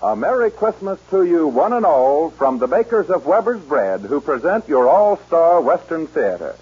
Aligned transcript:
A 0.00 0.14
Merry 0.14 0.52
Christmas 0.52 1.00
to 1.10 1.24
you, 1.24 1.48
one 1.48 1.72
and 1.72 1.84
all, 1.84 2.30
from 2.30 2.58
the 2.58 2.68
bakers 2.68 3.10
of 3.10 3.26
Weber's 3.26 3.60
Bread, 3.60 4.02
who 4.02 4.20
present 4.20 4.68
your 4.68 4.88
all 4.88 5.16
star 5.26 5.60
Western 5.60 6.06
Theater. 6.06 6.54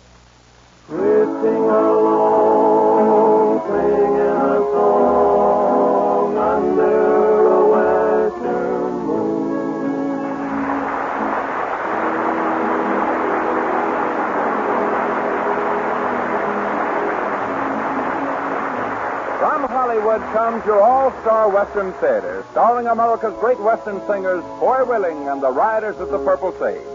Hollywood 19.96 20.20
comes 20.34 20.66
your 20.66 20.82
all 20.82 21.10
star 21.22 21.48
Western 21.48 21.90
Theater, 21.94 22.44
starring 22.50 22.86
America's 22.86 23.32
great 23.40 23.58
Western 23.58 24.06
singers, 24.06 24.44
Foy 24.60 24.84
Willing 24.84 25.26
and 25.26 25.42
the 25.42 25.50
Riders 25.50 25.96
of 25.96 26.10
the 26.10 26.18
Purple 26.18 26.52
Sage. 26.58 26.86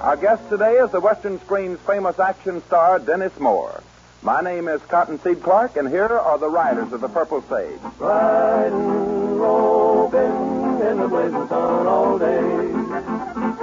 Our 0.00 0.16
guest 0.16 0.48
today 0.48 0.74
is 0.74 0.92
the 0.92 1.00
Western 1.00 1.40
screen's 1.40 1.80
famous 1.80 2.20
action 2.20 2.62
star, 2.62 3.00
Dennis 3.00 3.36
Moore. 3.40 3.82
My 4.22 4.40
name 4.40 4.68
is 4.68 4.80
Cottonseed 4.82 5.42
Clark, 5.42 5.76
and 5.76 5.88
here 5.88 6.06
are 6.06 6.38
the 6.38 6.48
Riders 6.48 6.92
of 6.92 7.00
the 7.00 7.08
Purple 7.08 7.42
Sage. 7.50 7.80
Riding, 7.98 9.34
roping 9.36 10.86
in 10.86 10.96
the 11.00 11.08
blazing 11.08 11.48
sun 11.48 11.86
all 11.88 12.20
day. 12.20 12.40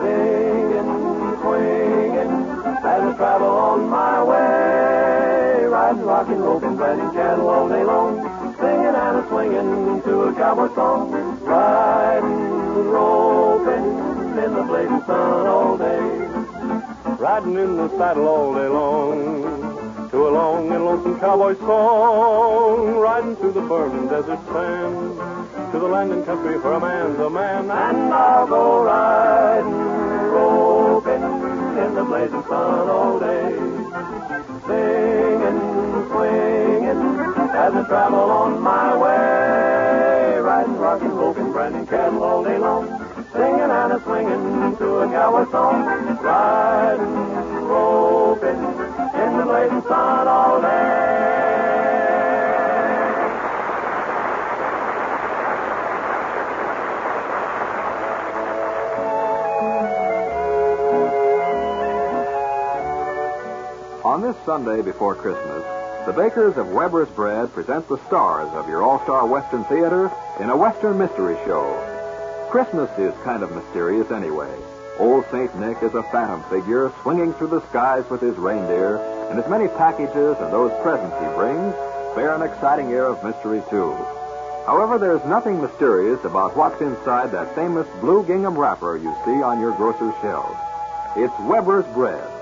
Singing, 0.02 0.92
swinging, 1.40 2.30
as 2.76 2.84
I 2.84 3.14
travel 3.16 3.48
on 3.48 3.88
my 3.88 4.22
way. 4.22 5.66
Riding, 5.66 6.02
rocking, 6.04 6.40
roping, 6.40 6.76
riding 6.76 7.12
cattle 7.14 7.48
all 7.48 7.70
day 7.70 7.82
long. 7.82 8.45
Swinging 9.28 10.02
to 10.04 10.22
a 10.24 10.34
cowboy 10.36 10.74
song. 10.76 11.12
Riding, 11.42 12.90
roping 12.90 13.86
in 14.44 14.54
the 14.54 14.64
blazing 14.64 15.02
sun 15.06 15.48
all 15.48 15.78
day. 15.78 16.00
Riding 17.20 17.56
in 17.56 17.78
the 17.78 17.90
saddle 17.98 18.28
all 18.28 18.54
day 18.54 18.68
long 18.68 20.10
to 20.12 20.28
a 20.28 20.30
long 20.30 20.72
and 20.72 20.86
lonesome 20.86 21.20
cowboy 21.20 21.56
song. 21.60 22.98
Riding 22.98 23.36
through 23.38 23.54
the 23.54 23.62
burning 23.62 24.08
desert 24.08 24.40
sand 24.54 25.18
to 25.72 25.80
the 25.80 25.88
land 25.88 26.12
and 26.12 26.26
country 26.26 26.58
where 26.60 26.74
a 26.74 26.80
man's 26.80 27.20
a 27.20 27.30
man. 27.30 27.72
And 27.72 28.14
I'll 28.14 28.48
go 28.48 28.84
riding, 28.84 29.74
roping 30.36 31.24
in 31.84 31.96
the 31.96 32.04
blazing 32.04 32.44
sun 32.44 32.90
all 32.90 33.20
day. 33.20 33.75
Singing, 34.68 35.60
swinging 36.10 37.02
as 37.54 37.74
I 37.74 37.84
travel 37.88 38.30
on 38.32 38.62
my 38.62 38.96
way. 38.96 40.40
Riding, 40.40 40.78
rocking, 40.78 41.12
roping, 41.12 41.52
branding 41.52 41.88
cattle 41.88 42.24
all 42.24 42.44
day 42.44 42.58
long. 42.58 42.86
Singing 43.34 43.72
and 43.80 43.94
a 43.94 44.02
swinging 44.04 44.78
to 44.78 44.88
a 45.00 45.08
cowboy 45.08 45.52
song. 45.52 45.86
Riding, 46.22 47.16
roping 47.66 48.62
in 49.22 49.38
the 49.38 49.44
blazing 49.46 49.82
sun 49.84 50.28
all 50.28 50.62
day. 50.62 51.15
On 64.06 64.22
this 64.22 64.36
Sunday 64.46 64.84
before 64.84 65.16
Christmas, 65.16 65.64
the 66.06 66.14
bakers 66.14 66.58
of 66.58 66.70
Weber's 66.70 67.10
Bread 67.10 67.52
present 67.56 67.88
the 67.88 67.98
stars 68.06 68.48
of 68.54 68.70
your 68.70 68.84
all-star 68.84 69.26
Western 69.26 69.64
theater 69.64 70.12
in 70.40 70.52
a 70.52 70.56
Western 70.56 71.00
mystery 71.00 71.36
show. 71.44 71.74
Christmas 72.52 72.92
is 73.00 73.16
kind 73.24 73.42
of 73.42 73.52
mysterious 73.52 74.12
anyway. 74.12 74.56
Old 75.00 75.26
St. 75.32 75.60
Nick 75.60 75.82
is 75.82 75.96
a 75.96 76.04
phantom 76.12 76.44
figure 76.52 76.94
swinging 77.02 77.34
through 77.34 77.48
the 77.48 77.68
skies 77.70 78.08
with 78.12 78.22
his 78.22 78.38
reindeer, 78.38 78.98
and 79.32 79.40
his 79.40 79.50
many 79.50 79.68
packages 79.70 80.38
and 80.38 80.54
those 80.54 80.72
presents 80.84 81.18
he 81.18 81.26
brings 81.34 81.74
bear 82.14 82.36
an 82.36 82.44
exciting 82.44 82.92
air 82.92 83.08
of 83.08 83.24
mystery 83.24 83.64
too. 83.72 83.92
However, 84.68 85.00
there's 85.00 85.26
nothing 85.26 85.60
mysterious 85.60 86.24
about 86.26 86.56
what's 86.56 86.80
inside 86.80 87.32
that 87.32 87.56
famous 87.56 87.88
blue 88.02 88.24
gingham 88.24 88.56
wrapper 88.56 88.98
you 88.98 89.16
see 89.26 89.42
on 89.42 89.60
your 89.60 89.76
grocer's 89.76 90.14
shelves. 90.22 90.60
It's 91.16 91.34
Weber's 91.50 91.92
Bread. 91.96 92.35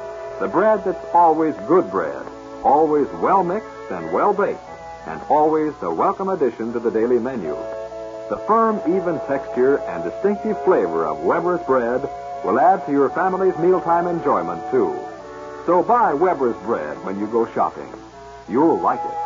The 0.43 0.49
bread 0.49 0.83
that's 0.83 1.05
always 1.13 1.55
good 1.69 1.89
bread, 1.89 2.21
always 2.65 3.07
well 3.21 3.45
mixed 3.45 3.89
and 3.91 4.11
well 4.11 4.33
baked, 4.33 4.59
and 5.07 5.21
always 5.29 5.73
a 5.81 5.89
welcome 5.89 6.27
addition 6.27 6.73
to 6.73 6.81
the 6.81 6.91
daily 6.91 7.17
menu. 7.17 7.55
The 8.29 8.43
firm, 8.45 8.81
even 8.85 9.21
texture 9.21 9.79
and 9.87 10.03
distinctive 10.03 10.61
flavor 10.65 11.05
of 11.05 11.23
Weber's 11.23 11.65
bread 11.65 12.01
will 12.43 12.59
add 12.59 12.85
to 12.87 12.91
your 12.91 13.09
family's 13.11 13.57
mealtime 13.57 14.05
enjoyment, 14.05 14.69
too. 14.69 14.99
So 15.65 15.81
buy 15.81 16.13
Weber's 16.13 16.57
bread 16.63 17.01
when 17.05 17.21
you 17.21 17.27
go 17.27 17.45
shopping. 17.53 17.93
You'll 18.49 18.81
like 18.81 18.99
it. 18.99 19.22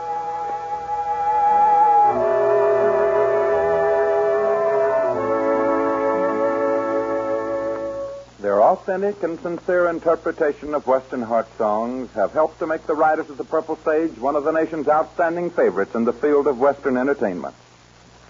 Their 8.48 8.64
authentic 8.64 9.24
and 9.24 9.38
sincere 9.42 9.90
interpretation 9.90 10.74
of 10.74 10.88
Western 10.88 11.22
heart 11.22 11.50
songs 11.58 12.10
have 12.14 12.32
helped 12.32 12.60
to 12.60 12.66
make 12.66 12.88
the 12.88 12.96
Riders 12.96 13.30
of 13.30 13.38
the 13.38 13.44
Purple 13.44 13.78
Sage 13.84 14.18
one 14.18 14.38
of 14.38 14.46
the 14.46 14.54
nation's 14.54 14.88
outstanding 14.88 15.50
favorites 15.50 15.96
in 15.96 16.06
the 16.06 16.14
field 16.14 16.48
of 16.48 16.58
Western 16.58 16.96
entertainment. 16.96 17.56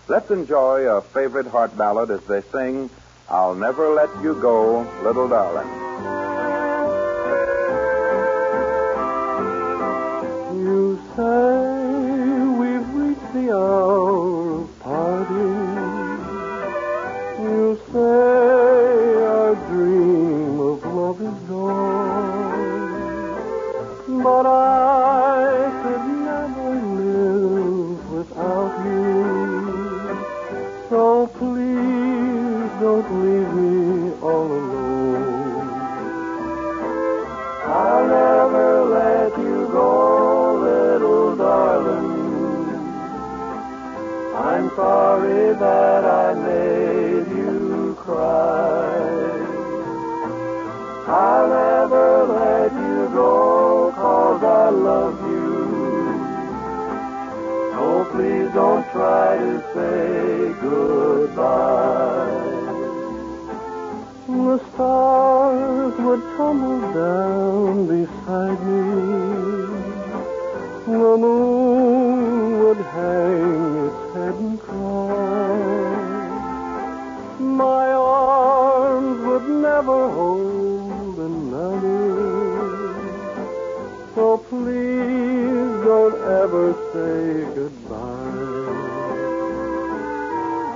Let's 0.08 0.32
enjoy 0.32 0.88
a 0.88 1.02
favorite 1.02 1.46
heart 1.46 1.78
ballad 1.78 2.10
as 2.10 2.24
they 2.24 2.42
sing, 2.52 2.90
I'll 3.30 3.54
Never 3.54 3.90
Let 3.94 4.10
You 4.24 4.34
Go, 4.42 4.90
Little 5.04 5.28
Darling. 5.28 5.68
You 10.66 11.00
say 11.16 12.42
we've 12.58 12.90
reached 12.96 13.34
the 13.34 13.56
hour 13.56 14.07
I'm 44.38 44.70
sorry 44.76 45.54
that 45.56 46.06
I 46.06 46.34
made 46.36 47.28
you 47.38 47.96
cry. 48.00 49.00
I'll 51.08 51.50
never 51.50 52.26
let 52.34 52.72
you 52.74 53.10
go, 53.16 53.92
cause 53.96 54.44
I 54.44 54.70
love 54.70 55.20
you. 55.32 56.38
So 57.72 58.06
please 58.12 58.54
don't 58.54 58.86
try 58.92 59.38
to 59.38 59.64
say 59.74 60.54
goodbye. 60.62 62.44
The 64.28 64.60
stars 64.74 65.94
would 66.00 66.22
tumble 66.38 66.82
down 66.94 67.88
beside 67.88 68.62
me. 68.68 68.82
The 70.86 71.18
moon 71.18 72.60
would 72.60 72.78
hang 72.78 73.97
My 77.58 77.92
arms 77.92 79.20
would 79.26 79.50
never 79.50 80.10
hold 80.12 81.18
another. 81.18 82.94
So 84.14 84.38
please 84.50 85.72
don't 85.84 86.18
ever 86.42 86.76
say 86.94 87.56
goodbye. 87.56 88.78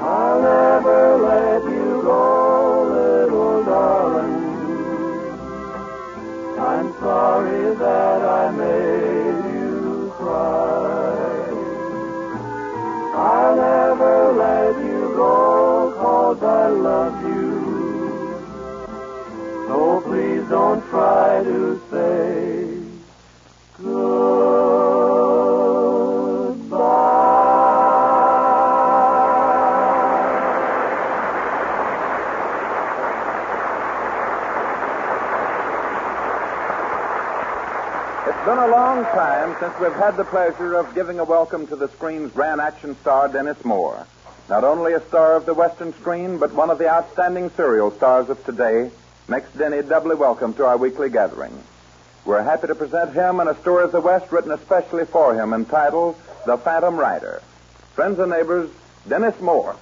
I'll 0.01 0.41
never 0.41 1.17
let 1.29 1.63
you 1.65 2.01
go, 2.01 2.83
little 2.97 3.63
darling. 3.63 4.41
I'm 6.57 6.93
sorry 6.99 7.75
that 7.75 8.21
I 8.25 8.50
been 38.51 38.59
a 38.59 38.67
long 38.67 39.01
time 39.05 39.55
since 39.61 39.73
we've 39.79 39.93
had 39.93 40.17
the 40.17 40.25
pleasure 40.25 40.75
of 40.75 40.93
giving 40.93 41.19
a 41.19 41.23
welcome 41.23 41.65
to 41.65 41.77
the 41.77 41.87
screen's 41.87 42.33
grand 42.33 42.59
action 42.59 42.97
star, 42.99 43.29
Dennis 43.29 43.63
Moore. 43.63 44.05
Not 44.49 44.65
only 44.65 44.91
a 44.91 44.99
star 45.07 45.37
of 45.37 45.45
the 45.45 45.53
Western 45.53 45.93
screen, 45.93 46.37
but 46.37 46.51
one 46.51 46.69
of 46.69 46.77
the 46.77 46.89
outstanding 46.89 47.49
serial 47.51 47.91
stars 47.91 48.27
of 48.27 48.43
today 48.43 48.91
makes 49.29 49.49
Denny 49.53 49.81
doubly 49.81 50.17
welcome 50.17 50.53
to 50.55 50.65
our 50.65 50.75
weekly 50.75 51.09
gathering. 51.09 51.57
We're 52.25 52.43
happy 52.43 52.67
to 52.67 52.75
present 52.75 53.13
him 53.13 53.39
and 53.39 53.47
a 53.47 53.57
story 53.61 53.85
of 53.85 53.93
the 53.93 54.01
West 54.01 54.33
written 54.33 54.51
especially 54.51 55.05
for 55.05 55.33
him 55.33 55.53
entitled 55.53 56.17
The 56.45 56.57
Phantom 56.57 56.97
Rider. 56.97 57.41
Friends 57.93 58.19
and 58.19 58.31
neighbors, 58.31 58.69
Dennis 59.07 59.39
Moore. 59.39 59.77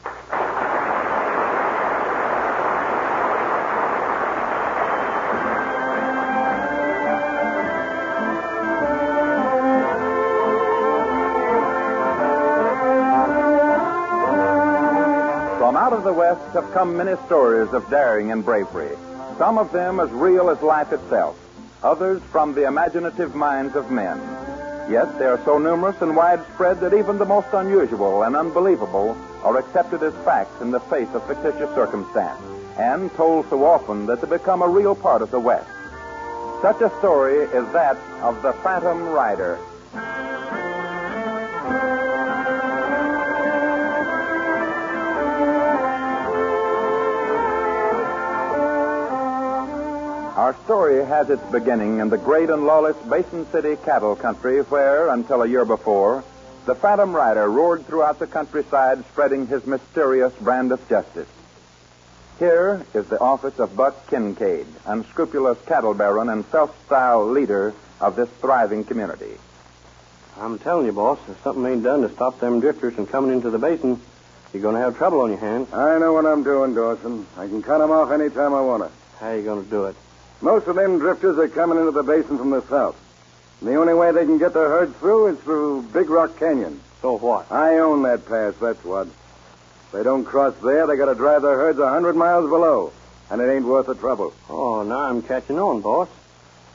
Of 15.99 16.05
the 16.05 16.13
West 16.13 16.53
have 16.53 16.71
come 16.71 16.95
many 16.95 17.13
stories 17.25 17.73
of 17.73 17.89
daring 17.89 18.31
and 18.31 18.45
bravery, 18.45 18.95
some 19.37 19.57
of 19.57 19.73
them 19.73 19.99
as 19.99 20.09
real 20.11 20.49
as 20.49 20.61
life 20.61 20.93
itself, 20.93 21.37
others 21.83 22.21
from 22.31 22.53
the 22.53 22.65
imaginative 22.65 23.35
minds 23.35 23.75
of 23.75 23.91
men. 23.91 24.17
Yet 24.89 25.19
they 25.19 25.25
are 25.25 25.43
so 25.43 25.57
numerous 25.57 26.01
and 26.01 26.15
widespread 26.15 26.79
that 26.79 26.93
even 26.93 27.17
the 27.17 27.25
most 27.25 27.49
unusual 27.51 28.23
and 28.23 28.37
unbelievable 28.37 29.17
are 29.43 29.57
accepted 29.57 30.01
as 30.01 30.13
facts 30.23 30.61
in 30.61 30.71
the 30.71 30.79
face 30.79 31.09
of 31.13 31.27
fictitious 31.27 31.75
circumstance, 31.75 32.41
and 32.77 33.13
told 33.15 33.49
so 33.49 33.65
often 33.65 34.05
that 34.05 34.21
they 34.21 34.37
become 34.37 34.61
a 34.61 34.69
real 34.69 34.95
part 34.95 35.21
of 35.21 35.31
the 35.31 35.39
West. 35.39 35.69
Such 36.61 36.79
a 36.79 36.97
story 36.99 37.39
is 37.39 37.73
that 37.73 37.97
of 38.21 38.41
the 38.41 38.53
Phantom 38.63 39.09
Rider. 39.09 39.59
Our 50.49 50.55
story 50.65 51.05
has 51.05 51.29
its 51.29 51.43
beginning 51.51 51.99
in 51.99 52.09
the 52.09 52.17
great 52.17 52.49
and 52.49 52.65
lawless 52.65 52.97
Basin 53.07 53.45
City 53.51 53.75
cattle 53.85 54.15
country 54.15 54.63
where, 54.63 55.09
until 55.09 55.43
a 55.43 55.47
year 55.47 55.63
before, 55.63 56.23
the 56.65 56.73
Phantom 56.73 57.15
Rider 57.15 57.47
roared 57.47 57.85
throughout 57.85 58.17
the 58.17 58.25
countryside 58.25 59.05
spreading 59.11 59.45
his 59.45 59.67
mysterious 59.67 60.33
brand 60.41 60.71
of 60.71 60.89
justice. 60.89 61.27
Here 62.39 62.83
is 62.95 63.05
the 63.09 63.19
office 63.19 63.59
of 63.59 63.75
Buck 63.75 64.09
Kincaid, 64.09 64.65
unscrupulous 64.87 65.59
cattle 65.67 65.93
baron 65.93 66.29
and 66.29 66.43
self-styled 66.45 67.29
leader 67.29 67.75
of 68.01 68.15
this 68.15 68.29
thriving 68.41 68.83
community. 68.83 69.37
I'm 70.35 70.57
telling 70.57 70.87
you, 70.87 70.93
boss, 70.93 71.19
if 71.29 71.39
something 71.43 71.63
ain't 71.63 71.83
done 71.83 72.01
to 72.01 72.09
stop 72.09 72.39
them 72.39 72.59
drifters 72.59 72.95
from 72.95 73.05
coming 73.05 73.31
into 73.31 73.51
the 73.51 73.59
basin, 73.59 74.01
you're 74.51 74.63
going 74.63 74.73
to 74.73 74.81
have 74.81 74.97
trouble 74.97 75.21
on 75.21 75.29
your 75.29 75.37
hands. 75.37 75.71
I 75.71 75.99
know 75.99 76.13
what 76.13 76.25
I'm 76.25 76.41
doing, 76.41 76.73
Dawson. 76.73 77.27
I 77.37 77.45
can 77.45 77.61
cut 77.61 77.81
'em 77.81 77.91
off 77.91 78.09
any 78.09 78.31
time 78.31 78.55
I 78.55 78.61
want 78.61 78.81
to. 78.81 78.89
How 79.19 79.33
you 79.33 79.43
going 79.43 79.63
to 79.63 79.69
do 79.69 79.85
it? 79.85 79.95
Most 80.41 80.67
of 80.67 80.75
them 80.75 80.99
drifters 80.99 81.37
are 81.37 81.49
coming 81.49 81.77
into 81.77 81.91
the 81.91 82.03
basin 82.03 82.37
from 82.37 82.49
the 82.49 82.61
south. 82.63 82.95
And 83.59 83.69
the 83.69 83.75
only 83.75 83.93
way 83.93 84.11
they 84.11 84.25
can 84.25 84.37
get 84.37 84.53
their 84.53 84.69
herds 84.69 84.95
through 84.97 85.27
is 85.27 85.39
through 85.39 85.83
Big 85.93 86.09
Rock 86.09 86.37
Canyon. 86.37 86.79
So 87.01 87.17
what? 87.17 87.51
I 87.51 87.79
own 87.79 88.03
that 88.03 88.25
pass, 88.25 88.53
that's 88.55 88.83
what. 88.85 89.07
If 89.07 89.91
they 89.91 90.03
don't 90.03 90.23
cross 90.23 90.55
there, 90.63 90.87
they 90.87 90.95
got 90.95 91.05
to 91.05 91.15
drive 91.15 91.41
their 91.41 91.57
herds 91.57 91.79
a 91.79 91.89
hundred 91.89 92.15
miles 92.15 92.49
below. 92.49 92.93
And 93.29 93.41
it 93.41 93.51
ain't 93.51 93.65
worth 93.65 93.87
the 93.87 93.95
trouble. 93.95 94.33
Oh, 94.49 94.83
now 94.83 95.01
I'm 95.01 95.21
catching 95.21 95.59
on, 95.59 95.81
boss. 95.81 96.07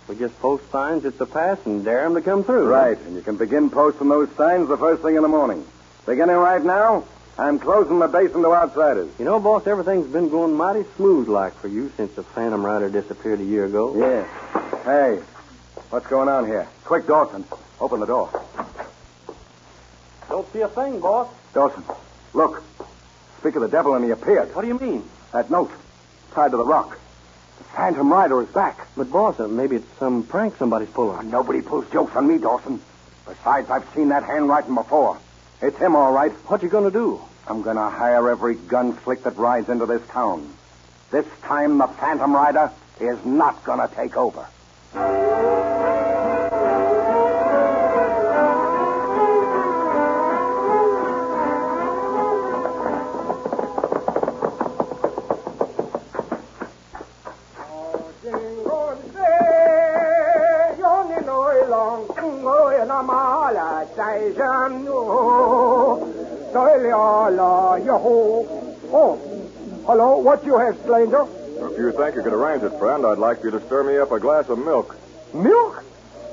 We 0.08 0.16
just 0.16 0.38
post 0.40 0.70
signs 0.70 1.06
at 1.06 1.16
the 1.16 1.24
pass 1.24 1.58
and 1.64 1.82
dare 1.84 2.02
'em 2.02 2.14
to 2.14 2.20
come 2.20 2.44
through. 2.44 2.68
Right, 2.68 2.98
and 3.06 3.16
you 3.16 3.22
can 3.22 3.36
begin 3.36 3.70
posting 3.70 4.10
those 4.10 4.28
signs 4.36 4.68
the 4.68 4.76
first 4.76 5.00
thing 5.02 5.16
in 5.16 5.22
the 5.22 5.28
morning. 5.28 5.64
Beginning 6.04 6.36
right 6.36 6.62
now, 6.62 7.04
I'm 7.36 7.58
closing 7.58 7.98
the 7.98 8.06
basin 8.06 8.42
to 8.42 8.54
outsiders. 8.54 9.10
You 9.18 9.24
know, 9.24 9.40
boss, 9.40 9.66
everything's 9.66 10.06
been 10.06 10.28
going 10.28 10.54
mighty 10.54 10.84
smooth 10.96 11.28
like 11.28 11.54
for 11.54 11.66
you 11.66 11.90
since 11.96 12.12
the 12.14 12.22
Phantom 12.22 12.64
Rider 12.64 12.88
disappeared 12.88 13.40
a 13.40 13.44
year 13.44 13.64
ago. 13.64 13.96
Yeah. 13.96 14.24
Hey, 14.84 15.20
what's 15.90 16.06
going 16.06 16.28
on 16.28 16.46
here? 16.46 16.68
Quick, 16.84 17.08
Dawson. 17.08 17.44
Open 17.80 17.98
the 17.98 18.06
door. 18.06 18.30
Don't 20.28 20.50
see 20.52 20.60
a 20.60 20.68
thing, 20.68 21.00
boss. 21.00 21.28
Dawson, 21.52 21.82
look. 22.34 22.62
Speak 23.40 23.56
of 23.56 23.62
the 23.62 23.68
devil, 23.68 23.94
and 23.94 24.04
he 24.04 24.12
appeared. 24.12 24.54
What 24.54 24.62
do 24.62 24.68
you 24.68 24.78
mean? 24.78 25.02
That 25.32 25.50
note, 25.50 25.72
tied 26.32 26.52
to 26.52 26.56
the 26.56 26.64
rock. 26.64 26.98
The 27.58 27.64
Phantom 27.64 28.12
Rider 28.12 28.40
is 28.42 28.48
back. 28.48 28.86
But, 28.96 29.10
boss, 29.10 29.40
uh, 29.40 29.48
maybe 29.48 29.76
it's 29.76 29.98
some 29.98 30.22
prank 30.22 30.56
somebody's 30.56 30.88
pulling. 30.90 31.30
Nobody 31.30 31.62
pulls 31.62 31.90
jokes 31.90 32.14
on 32.14 32.28
me, 32.28 32.38
Dawson. 32.38 32.80
Besides, 33.26 33.70
I've 33.70 33.88
seen 33.92 34.10
that 34.10 34.22
handwriting 34.22 34.76
before. 34.76 35.18
It's 35.64 35.78
him, 35.78 35.96
all 35.96 36.12
right. 36.12 36.30
What 36.50 36.62
you 36.62 36.68
going 36.68 36.84
to 36.84 36.90
do? 36.90 37.18
I'm 37.48 37.62
going 37.62 37.76
to 37.76 37.88
hire 37.88 38.28
every 38.28 38.54
gun 38.54 38.98
slick 39.02 39.22
that 39.22 39.38
rides 39.38 39.70
into 39.70 39.86
this 39.86 40.06
town. 40.08 40.52
This 41.10 41.24
time, 41.40 41.78
the 41.78 41.86
Phantom 41.86 42.34
Rider 42.34 42.70
is 43.00 43.24
not 43.24 43.64
going 43.64 43.80
to 43.80 43.94
take 43.94 44.14
over. 44.14 44.46
What 70.24 70.42
you 70.46 70.56
have, 70.56 70.80
stranger? 70.80 71.20
If 71.20 71.76
you 71.76 71.92
think 71.92 72.16
you 72.16 72.22
could 72.22 72.32
arrange 72.32 72.62
it, 72.62 72.72
friend, 72.78 73.04
I'd 73.04 73.18
like 73.18 73.44
you 73.44 73.50
to 73.50 73.60
stir 73.66 73.84
me 73.84 73.98
up 73.98 74.10
a 74.10 74.18
glass 74.18 74.48
of 74.48 74.56
milk. 74.56 74.96
Milk? 75.34 75.84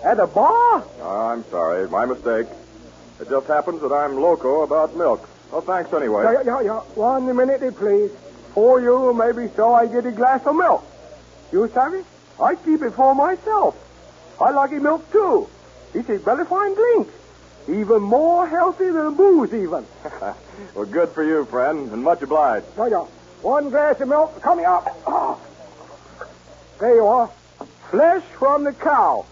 At 0.05 0.17
a 0.17 0.27
bar? 0.27 0.85
Oh, 1.01 1.29
I'm 1.29 1.43
sorry. 1.51 1.89
My 1.89 2.05
mistake. 2.05 2.47
It 3.19 3.27
just 3.29 3.47
happens 3.47 3.81
that 3.81 3.91
I'm 3.91 4.15
loco 4.15 4.63
about 4.63 4.95
milk. 4.95 5.27
Well, 5.51 5.59
thanks 5.59 5.91
anyway. 5.91 6.23
Yeah, 6.23 6.41
yeah, 6.45 6.61
yeah. 6.61 6.79
One 6.95 7.35
minute, 7.35 7.59
please. 7.75 8.11
For 8.53 8.79
you, 8.79 9.13
maybe 9.13 9.51
so 9.57 9.73
I 9.73 9.87
get 9.87 10.05
a 10.05 10.11
glass 10.13 10.47
of 10.47 10.55
milk. 10.55 10.85
You 11.51 11.69
savvy? 11.73 12.05
I 12.41 12.55
keep 12.55 12.81
it 12.83 12.93
for 12.93 13.13
myself. 13.13 13.75
I 14.39 14.51
like 14.51 14.71
it 14.71 14.81
milk, 14.81 15.11
too. 15.11 15.49
It's 15.93 16.07
a 16.07 16.17
very 16.17 16.45
fine 16.45 16.75
drink. 16.75 17.09
Even 17.67 18.01
more 18.03 18.47
healthy 18.47 18.89
than 18.89 19.15
booze, 19.15 19.53
even. 19.53 19.85
well, 20.75 20.85
good 20.89 21.09
for 21.09 21.25
you, 21.25 21.43
friend, 21.43 21.91
and 21.91 22.01
much 22.01 22.21
obliged. 22.21 22.67
Yeah, 22.77 22.87
yeah. 22.87 23.05
One 23.41 23.69
glass 23.69 23.99
of 23.99 24.07
milk 24.07 24.41
coming 24.41 24.65
up. 24.65 24.87
Oh. 25.07 25.39
There 26.79 26.95
you 26.95 27.05
are. 27.05 27.29
Flesh 27.91 28.23
from 28.39 28.63
the 28.63 28.73
cow. 28.73 29.23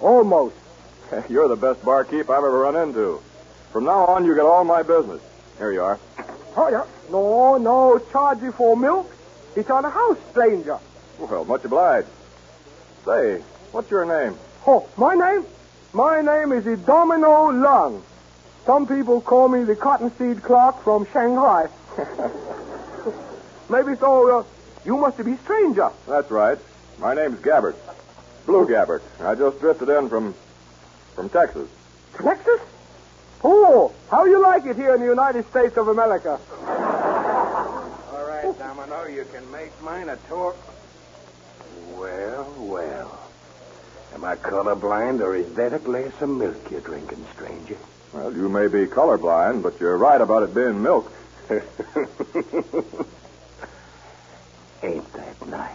Almost. 0.00 0.54
You're 1.28 1.48
the 1.48 1.56
best 1.56 1.84
barkeep 1.84 2.30
I've 2.30 2.38
ever 2.38 2.60
run 2.60 2.76
into. 2.76 3.20
From 3.72 3.84
now 3.84 4.06
on, 4.06 4.24
you 4.24 4.36
get 4.36 4.44
all 4.44 4.62
my 4.62 4.84
business. 4.84 5.20
Here 5.58 5.72
you 5.72 5.82
are. 5.82 5.98
Oh, 6.56 6.68
yeah. 6.68 6.84
No, 7.10 7.58
no 7.58 7.98
charge 8.12 8.40
you 8.40 8.52
for 8.52 8.76
milk. 8.76 9.10
It's 9.56 9.68
on 9.68 9.82
the 9.82 9.90
house, 9.90 10.18
stranger. 10.30 10.78
Well, 11.18 11.44
much 11.44 11.64
obliged. 11.64 12.08
Say, 13.04 13.42
what's 13.72 13.90
your 13.90 14.04
name? 14.04 14.38
Oh, 14.66 14.88
my 14.96 15.14
name? 15.14 15.44
My 15.92 16.20
name 16.20 16.52
is 16.52 16.78
Domino 16.80 17.50
Lung. 17.50 18.02
Some 18.64 18.86
people 18.86 19.20
call 19.20 19.48
me 19.48 19.64
the 19.64 19.76
cottonseed 19.76 20.42
clerk 20.42 20.82
from 20.82 21.06
Shanghai. 21.12 21.66
Maybe 23.68 23.96
so. 23.96 24.40
Uh, 24.40 24.44
you 24.84 24.96
must 24.96 25.22
be 25.24 25.36
stranger. 25.36 25.90
That's 26.06 26.30
right. 26.30 26.58
My 26.98 27.14
name's 27.14 27.40
Gabbard. 27.40 27.74
Blue 28.46 28.68
Gabbard. 28.68 29.02
I 29.20 29.34
just 29.34 29.60
drifted 29.60 29.88
in 29.88 30.08
from 30.08 30.34
from 31.14 31.28
Texas. 31.28 31.68
Texas? 32.22 32.60
Oh, 33.42 33.92
how 34.10 34.24
you 34.24 34.40
like 34.40 34.64
it 34.66 34.76
here 34.76 34.94
in 34.94 35.00
the 35.00 35.06
United 35.06 35.48
States 35.50 35.76
of 35.76 35.88
America? 35.88 36.38
All 36.66 38.26
right, 38.26 38.58
Domino, 38.58 39.06
you 39.06 39.24
can 39.32 39.50
make 39.50 39.70
mine 39.82 40.08
a 40.08 40.16
talk. 40.28 40.56
Well, 41.96 42.54
well. 42.58 43.18
Am 44.14 44.24
I 44.24 44.36
colorblind, 44.36 45.20
or 45.20 45.34
is 45.34 45.52
that 45.54 45.72
a 45.74 45.78
glass 45.78 46.12
of 46.22 46.28
milk 46.28 46.70
you're 46.70 46.80
drinking, 46.80 47.24
stranger? 47.34 47.76
Well, 48.12 48.32
you 48.32 48.48
may 48.48 48.68
be 48.68 48.86
colorblind, 48.86 49.62
but 49.62 49.78
you're 49.80 49.96
right 49.96 50.20
about 50.20 50.42
it 50.44 50.54
being 50.54 50.82
milk. 50.82 51.12
Ain't 54.86 55.12
that 55.14 55.48
nice? 55.48 55.72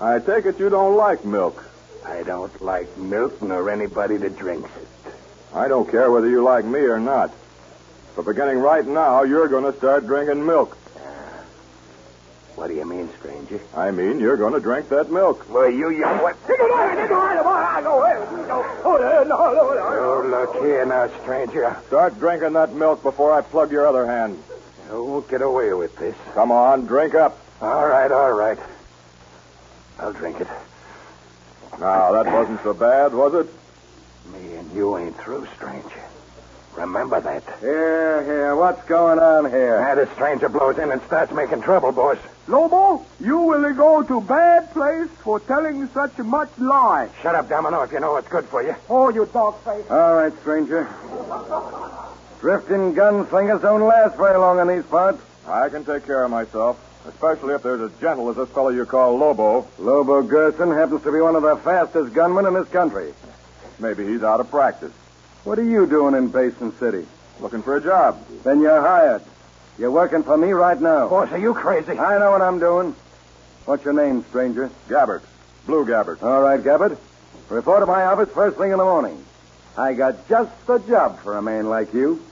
I 0.00 0.18
take 0.18 0.46
it 0.46 0.58
you 0.58 0.70
don't 0.70 0.96
like 0.96 1.26
milk. 1.26 1.62
I 2.02 2.22
don't 2.22 2.62
like 2.62 2.96
milk 2.96 3.42
nor 3.42 3.68
anybody 3.68 4.16
that 4.16 4.38
drinks 4.38 4.70
it. 4.76 4.88
I 5.54 5.68
don't 5.68 5.88
care 5.90 6.10
whether 6.10 6.28
you 6.28 6.42
like 6.42 6.64
me 6.64 6.80
or 6.80 6.98
not. 6.98 7.30
But 8.16 8.24
beginning 8.24 8.58
right 8.58 8.86
now, 8.86 9.24
you're 9.24 9.48
going 9.48 9.70
to 9.70 9.76
start 9.76 10.06
drinking 10.06 10.46
milk. 10.46 10.78
Uh, 10.96 11.00
what 12.56 12.68
do 12.68 12.74
you 12.74 12.86
mean, 12.86 13.10
stranger? 13.18 13.60
I 13.76 13.90
mean, 13.90 14.20
you're 14.20 14.38
going 14.38 14.54
to 14.54 14.60
drink 14.60 14.88
that 14.88 15.12
milk. 15.12 15.46
Well, 15.50 15.70
you 15.70 15.90
young 15.90 16.22
what? 16.22 16.36
Oh, 19.36 20.26
look 20.30 20.64
here 20.64 20.86
now, 20.86 21.08
stranger. 21.20 21.76
Start 21.88 22.18
drinking 22.18 22.54
that 22.54 22.72
milk 22.72 23.02
before 23.02 23.32
I 23.32 23.42
plug 23.42 23.70
your 23.70 23.86
other 23.86 24.06
hand. 24.06 24.42
I 24.90 24.94
won't 24.94 25.28
get 25.28 25.42
away 25.42 25.72
with 25.72 25.96
this. 25.96 26.14
Come 26.34 26.52
on, 26.52 26.86
drink 26.86 27.14
up. 27.14 27.38
All 27.60 27.86
right, 27.86 28.10
all 28.10 28.32
right. 28.32 28.58
I'll 29.98 30.12
drink 30.12 30.40
it. 30.40 30.48
Now, 31.80 32.12
that 32.12 32.26
wasn't 32.32 32.62
so 32.62 32.74
bad, 32.74 33.14
was 33.14 33.34
it? 33.34 33.48
Me 34.32 34.54
and 34.56 34.70
you 34.72 34.96
ain't 34.96 35.16
through, 35.18 35.46
stranger. 35.56 36.02
Remember 36.76 37.20
that. 37.20 37.42
Here, 37.60 38.22
here. 38.24 38.56
What's 38.56 38.84
going 38.86 39.18
on 39.18 39.48
here? 39.50 39.80
Now, 39.80 39.94
the 39.94 40.12
stranger 40.14 40.48
blows 40.48 40.78
in 40.78 40.90
and 40.90 41.00
starts 41.02 41.32
making 41.32 41.62
trouble, 41.62 41.92
boss. 41.92 42.18
Lobo, 42.46 43.04
you 43.20 43.38
will 43.38 43.72
go 43.74 44.02
to 44.02 44.20
bad 44.20 44.72
place 44.72 45.08
for 45.22 45.40
telling 45.40 45.88
such 45.88 46.18
much 46.18 46.50
lie. 46.58 47.08
Shut 47.22 47.34
up, 47.34 47.48
Domino, 47.48 47.82
if 47.82 47.92
you 47.92 48.00
know 48.00 48.12
what's 48.12 48.28
good 48.28 48.44
for 48.46 48.62
you. 48.62 48.74
Oh, 48.90 49.08
you 49.08 49.24
dog 49.32 49.56
face. 49.64 49.84
All 49.90 50.14
right, 50.14 50.32
stranger. 50.40 50.88
Drifting 52.44 52.94
gunslingers 52.94 53.62
don't 53.62 53.86
last 53.86 54.18
very 54.18 54.36
long 54.36 54.58
in 54.58 54.68
these 54.68 54.84
parts. 54.84 55.18
I 55.48 55.70
can 55.70 55.82
take 55.82 56.04
care 56.04 56.22
of 56.24 56.30
myself, 56.30 56.78
especially 57.08 57.54
if 57.54 57.62
there's 57.62 57.80
as 57.80 57.98
gentle 58.02 58.28
as 58.28 58.36
this 58.36 58.50
fellow 58.50 58.68
you 58.68 58.84
call 58.84 59.16
Lobo. 59.16 59.66
Lobo 59.78 60.20
Gerson 60.20 60.70
happens 60.70 61.02
to 61.04 61.10
be 61.10 61.22
one 61.22 61.36
of 61.36 61.42
the 61.42 61.56
fastest 61.56 62.12
gunmen 62.12 62.44
in 62.44 62.52
this 62.52 62.68
country. 62.68 63.14
Maybe 63.78 64.04
he's 64.06 64.22
out 64.22 64.40
of 64.40 64.50
practice. 64.50 64.92
What 65.44 65.58
are 65.58 65.64
you 65.64 65.86
doing 65.86 66.14
in 66.14 66.28
Basin 66.28 66.76
City? 66.78 67.06
Looking 67.40 67.62
for 67.62 67.78
a 67.78 67.82
job. 67.82 68.22
Then 68.42 68.60
you're 68.60 68.82
hired. 68.82 69.22
You're 69.78 69.90
working 69.90 70.22
for 70.22 70.36
me 70.36 70.52
right 70.52 70.78
now. 70.78 71.08
Boss, 71.08 71.32
are 71.32 71.38
you 71.38 71.54
crazy? 71.54 71.98
I 71.98 72.18
know 72.18 72.32
what 72.32 72.42
I'm 72.42 72.58
doing. 72.58 72.94
What's 73.64 73.86
your 73.86 73.94
name, 73.94 74.22
stranger? 74.28 74.68
Gabbard. 74.90 75.22
Blue 75.64 75.86
Gabbard. 75.86 76.22
All 76.22 76.42
right, 76.42 76.62
Gabbard. 76.62 76.98
Report 77.48 77.80
to 77.80 77.86
my 77.86 78.04
office 78.04 78.28
first 78.34 78.58
thing 78.58 78.70
in 78.70 78.76
the 78.76 78.84
morning. 78.84 79.24
I 79.78 79.94
got 79.94 80.28
just 80.28 80.66
the 80.66 80.76
job 80.80 81.20
for 81.20 81.38
a 81.38 81.42
man 81.42 81.70
like 81.70 81.94
you. 81.94 82.22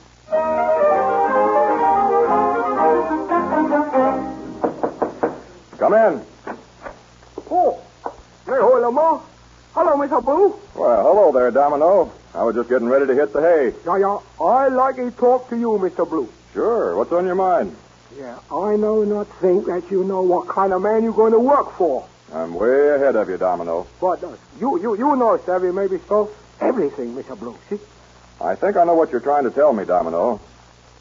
Come 5.78 5.92
in. 5.94 6.24
Oh, 7.50 7.82
hey, 8.46 8.52
hold 8.56 8.82
Lamar. 8.82 9.22
Hello, 9.74 9.92
Mr. 9.96 10.24
Blue. 10.24 10.58
Well, 10.74 11.02
hello 11.02 11.32
there, 11.32 11.50
Domino. 11.50 12.10
I 12.34 12.44
was 12.44 12.54
just 12.54 12.70
getting 12.70 12.88
ready 12.88 13.06
to 13.08 13.14
hit 13.14 13.34
the 13.34 13.42
hay. 13.42 13.74
Yeah, 13.84 13.98
yeah. 13.98 14.18
I 14.42 14.68
like 14.68 14.96
to 14.96 15.10
talk 15.10 15.50
to 15.50 15.56
you, 15.58 15.72
Mr. 15.72 16.08
Blue. 16.08 16.32
Sure. 16.54 16.96
What's 16.96 17.12
on 17.12 17.26
your 17.26 17.34
mind? 17.34 17.76
Yeah, 18.16 18.38
I 18.50 18.76
know 18.76 19.04
not 19.04 19.28
think 19.38 19.66
that 19.66 19.90
you 19.90 20.02
know 20.04 20.22
what 20.22 20.48
kind 20.48 20.72
of 20.72 20.80
man 20.80 21.02
you're 21.02 21.12
going 21.12 21.32
to 21.32 21.40
work 21.40 21.72
for. 21.76 22.08
I'm 22.32 22.54
way 22.54 22.94
ahead 22.94 23.16
of 23.16 23.28
you, 23.28 23.36
Domino. 23.36 23.86
But 24.00 24.24
uh, 24.24 24.34
you, 24.58 24.80
you, 24.80 24.96
you 24.96 25.16
know, 25.16 25.38
Savvy, 25.44 25.72
maybe 25.72 25.98
so. 26.08 26.30
Everything, 26.58 27.14
Mr. 27.14 27.38
Blue. 27.38 27.58
See? 27.68 27.78
I 28.42 28.56
think 28.56 28.76
I 28.76 28.84
know 28.84 28.94
what 28.94 29.12
you're 29.12 29.20
trying 29.20 29.44
to 29.44 29.50
tell 29.50 29.72
me, 29.72 29.84
Domino. 29.84 30.40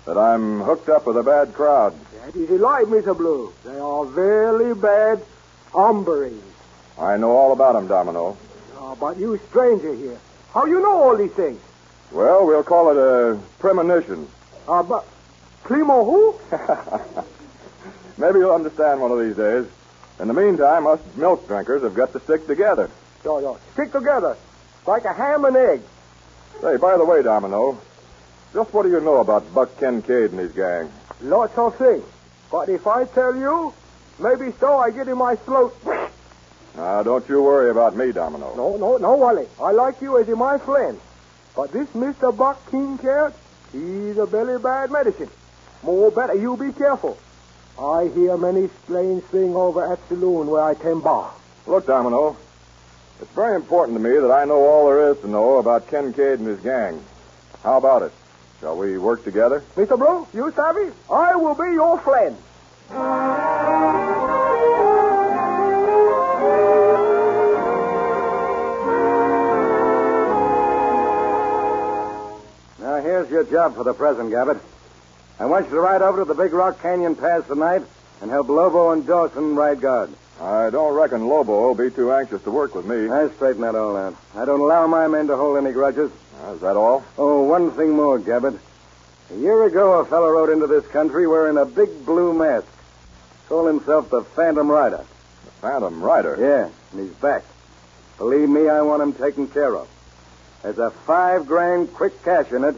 That 0.06 0.18
I'm 0.18 0.62
hooked 0.62 0.90
up 0.90 1.06
with 1.06 1.18
a 1.18 1.24
bad 1.24 1.54
crowd. 1.54 1.94
That 2.26 2.36
is 2.36 2.50
right, 2.60 2.86
Mr. 2.86 3.16
Blue. 3.18 3.54
They 3.64 3.78
are 3.80 4.06
very 4.06 4.74
bad 4.76 5.24
hombres. 5.72 6.42
I 7.00 7.18
know 7.18 7.32
all 7.32 7.52
about 7.52 7.76
'em, 7.76 7.88
Domino. 7.88 8.38
Uh, 8.80 8.96
but 8.96 9.18
you 9.18 9.40
stranger 9.50 9.94
here. 9.94 10.18
How 10.54 10.66
you 10.66 10.82
know 10.82 11.04
all 11.04 11.16
these 11.18 11.32
things? 11.32 11.60
Well, 12.12 12.46
we'll 12.46 12.64
call 12.64 12.92
it 12.92 12.98
a 12.98 13.40
premonition. 13.60 14.28
Uh, 14.68 14.84
but 14.84 15.06
Climo 15.64 16.04
who? 16.06 16.36
Maybe 18.18 18.40
you'll 18.40 18.54
understand 18.54 19.02
one 19.02 19.12
of 19.12 19.20
these 19.20 19.36
days. 19.36 19.66
In 20.20 20.28
the 20.28 20.34
meantime, 20.34 20.86
us 20.86 21.00
milk 21.16 21.48
drinkers 21.48 21.82
have 21.84 21.96
got 21.96 22.12
to 22.14 22.20
stick 22.20 22.46
together. 22.46 22.90
Yeah, 23.26 23.40
yeah. 23.40 23.56
Stick 23.74 23.92
together. 23.92 24.36
Like 24.86 25.06
a 25.06 25.14
ham 25.14 25.46
and 25.46 25.56
egg. 25.56 25.82
Say, 26.62 26.78
by 26.78 26.96
the 26.96 27.04
way, 27.04 27.24
Domino, 27.24 27.76
just 28.54 28.72
what 28.72 28.84
do 28.84 28.90
you 28.90 29.02
know 29.02 29.18
about 29.18 29.52
Buck 29.52 29.80
Kincaid 29.80 30.30
and 30.30 30.40
his 30.40 30.52
gang? 30.52 30.92
Lots 31.20 31.58
of 31.58 31.76
things. 31.76 32.06
But 32.52 32.70
if 32.70 32.86
I 32.86 33.06
tell 33.06 33.36
you, 33.36 33.74
maybe 34.20 34.54
so 34.60 34.78
I 34.78 34.92
get 34.92 35.08
in 35.08 35.18
my 35.18 35.36
throat. 35.38 35.76
Now, 36.76 37.02
don't 37.02 37.28
you 37.28 37.42
worry 37.42 37.72
about 37.72 37.96
me, 37.96 38.12
Domino. 38.12 38.54
No, 38.56 38.78
no, 38.78 38.98
no, 38.98 39.16
Wally. 39.16 39.48
I 39.60 39.72
like 39.72 40.02
you 40.02 40.20
as 40.20 40.28
my 40.28 40.60
friend. 40.60 41.00
But 41.56 41.72
this 41.72 41.88
Mr. 41.90 42.36
Buck 42.36 42.70
Kincaid, 42.70 43.34
he's 43.72 44.20
a 44.20 44.28
very 44.28 44.60
bad 44.60 44.92
medicine. 44.92 45.30
More 45.82 46.12
better 46.12 46.36
you 46.36 46.56
be 46.58 46.72
careful. 46.74 47.18
I 47.80 48.08
hear 48.14 48.38
many 48.38 48.70
strange 48.84 49.24
things 49.24 49.56
over 49.56 49.92
at 49.92 50.00
saloon 50.08 50.46
where 50.46 50.62
I 50.62 50.76
tend 50.76 51.04
bar. 51.04 51.34
Look, 51.66 51.88
Domino, 51.88 52.38
it's 53.22 53.32
very 53.32 53.56
important 53.56 53.98
to 53.98 54.04
me 54.04 54.18
that 54.20 54.32
I 54.32 54.46
know 54.46 54.66
all 54.66 54.88
there 54.88 55.12
is 55.12 55.20
to 55.20 55.28
know 55.28 55.60
about 55.60 55.88
Kincaid 55.90 56.40
and 56.40 56.48
his 56.48 56.60
gang. 56.60 57.04
How 57.64 57.78
about 57.78 58.02
it? 58.02 58.12
Shall 58.60 58.78
we 58.78 58.98
work 58.98 59.24
together? 59.24 59.64
Mr. 59.76 59.98
Blue, 59.98 60.28
you 60.34 60.52
savvy? 60.52 60.92
I 61.10 61.36
will 61.36 61.56
be 61.56 61.74
your 61.74 62.00
friend. 62.00 62.36
Now, 72.80 73.02
here's 73.02 73.30
your 73.30 73.44
job 73.44 73.76
for 73.76 73.84
the 73.84 73.94
present, 73.94 74.32
Gabbard. 74.32 74.60
I 75.40 75.46
want 75.46 75.66
you 75.70 75.76
to 75.76 75.82
ride 75.82 76.02
over 76.02 76.20
to 76.20 76.26
the 76.26 76.34
Big 76.36 76.54
Rock 76.54 76.82
Canyon 76.82 77.16
Pass 77.16 77.46
tonight 77.48 77.84
and 78.22 78.30
help 78.32 78.50
Lobo 78.50 78.92
and 78.92 79.06
Dawson 79.06 79.56
ride 79.56 79.80
guard. 79.80 80.10
I 80.42 80.72
don't 80.72 80.96
reckon 80.96 81.28
Lobo 81.28 81.68
will 81.68 81.76
be 81.76 81.92
too 81.92 82.12
anxious 82.12 82.42
to 82.44 82.52
work 82.52 82.74
with 82.74 82.88
me. 82.88 83.08
I 83.10 83.30
straighten 83.30 83.62
that 83.62 83.76
all 83.76 83.96
out. 83.96 84.16
I 84.36 84.44
don't 84.44 84.60
allow 84.60 84.88
my 84.88 85.08
men 85.08 85.28
to 85.28 85.38
hold 85.38 85.58
any 85.58 85.72
grudges. 85.72 86.12
Uh, 86.44 86.54
is 86.54 86.62
that 86.62 86.76
all? 86.76 87.04
Oh, 87.16 87.44
one 87.44 87.70
thing 87.72 87.92
more, 87.92 88.18
Gabbard. 88.18 88.60
A 89.30 89.36
year 89.36 89.64
ago, 89.66 90.00
a 90.00 90.06
fellow 90.06 90.30
rode 90.32 90.50
into 90.50 90.66
this 90.66 90.86
country 90.88 91.28
wearing 91.28 91.58
a 91.58 91.66
big 91.66 92.08
blue 92.08 92.34
mask. 92.34 92.66
Called 93.48 93.68
himself 93.68 94.10
the 94.10 94.24
Phantom 94.24 94.68
Rider. 94.68 95.06
The 95.46 95.52
Phantom 95.62 96.02
Rider? 96.02 96.36
Yeah, 96.40 96.70
and 96.92 97.08
he's 97.08 97.16
back. 97.18 97.44
Believe 98.18 98.50
me, 98.50 98.68
I 98.68 98.82
want 98.82 99.04
him 99.04 99.14
taken 99.14 99.48
care 99.48 99.76
of. 99.76 99.88
There's 100.64 100.80
a 100.80 100.90
five 100.90 101.46
grand 101.46 101.94
quick 101.94 102.24
cash 102.24 102.52
in 102.52 102.64
it 102.64 102.76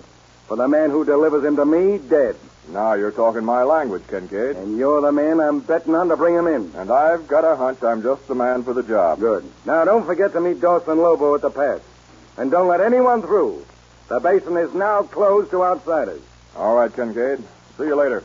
for 0.47 0.57
the 0.57 0.67
man 0.67 0.89
who 0.89 1.05
delivers 1.05 1.45
him 1.45 1.55
to 1.55 1.65
me 1.65 1.97
dead. 1.97 2.35
Now 2.69 2.93
you're 2.93 3.11
talking 3.11 3.43
my 3.43 3.63
language, 3.63 4.03
Kincaid. 4.07 4.55
And 4.55 4.77
you're 4.77 5.01
the 5.01 5.11
man 5.11 5.39
I'm 5.39 5.59
betting 5.59 5.95
on 5.95 6.07
to 6.09 6.17
bring 6.17 6.35
him 6.35 6.47
in. 6.47 6.71
And 6.75 6.91
I've 6.91 7.27
got 7.27 7.43
a 7.43 7.55
hunch 7.55 7.83
I'm 7.83 8.01
just 8.01 8.27
the 8.27 8.35
man 8.35 8.63
for 8.63 8.73
the 8.73 8.83
job. 8.83 9.19
Good. 9.19 9.43
Now, 9.65 9.83
don't 9.85 10.05
forget 10.05 10.31
to 10.33 10.41
meet 10.41 10.61
Dawson 10.61 10.97
Lobo 10.97 11.35
at 11.35 11.41
the 11.41 11.49
pass. 11.49 11.81
And 12.37 12.49
don't 12.49 12.67
let 12.67 12.81
anyone 12.81 13.21
through. 13.21 13.65
The 14.07 14.19
basin 14.19 14.57
is 14.57 14.73
now 14.73 15.03
closed 15.03 15.51
to 15.51 15.63
outsiders. 15.63 16.21
All 16.55 16.75
right, 16.75 16.93
Kincaid. 16.93 17.43
See 17.77 17.85
you 17.85 17.95
later. 17.95 18.23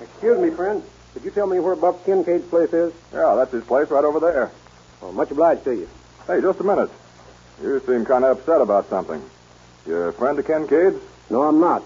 Excuse 0.00 0.38
me, 0.38 0.50
friend. 0.50 0.82
Could 1.14 1.24
you 1.24 1.30
tell 1.30 1.46
me 1.46 1.58
where 1.58 1.74
Buck 1.74 2.04
Kincaid's 2.04 2.46
place 2.48 2.72
is? 2.72 2.92
Yeah, 3.12 3.34
that's 3.36 3.52
his 3.52 3.64
place 3.64 3.90
right 3.90 4.04
over 4.04 4.20
there. 4.20 4.50
Well, 5.00 5.12
much 5.12 5.30
obliged 5.30 5.64
to 5.64 5.72
you. 5.72 5.88
Hey, 6.26 6.40
just 6.40 6.60
a 6.60 6.64
minute. 6.64 6.90
You 7.62 7.80
seem 7.86 8.04
kind 8.04 8.24
of 8.24 8.38
upset 8.38 8.60
about 8.60 8.88
something. 8.88 9.22
You're 9.86 10.08
a 10.08 10.12
friend 10.12 10.38
of 10.38 10.46
Kincaid's? 10.46 11.00
No, 11.30 11.42
I'm 11.42 11.60
not. 11.60 11.82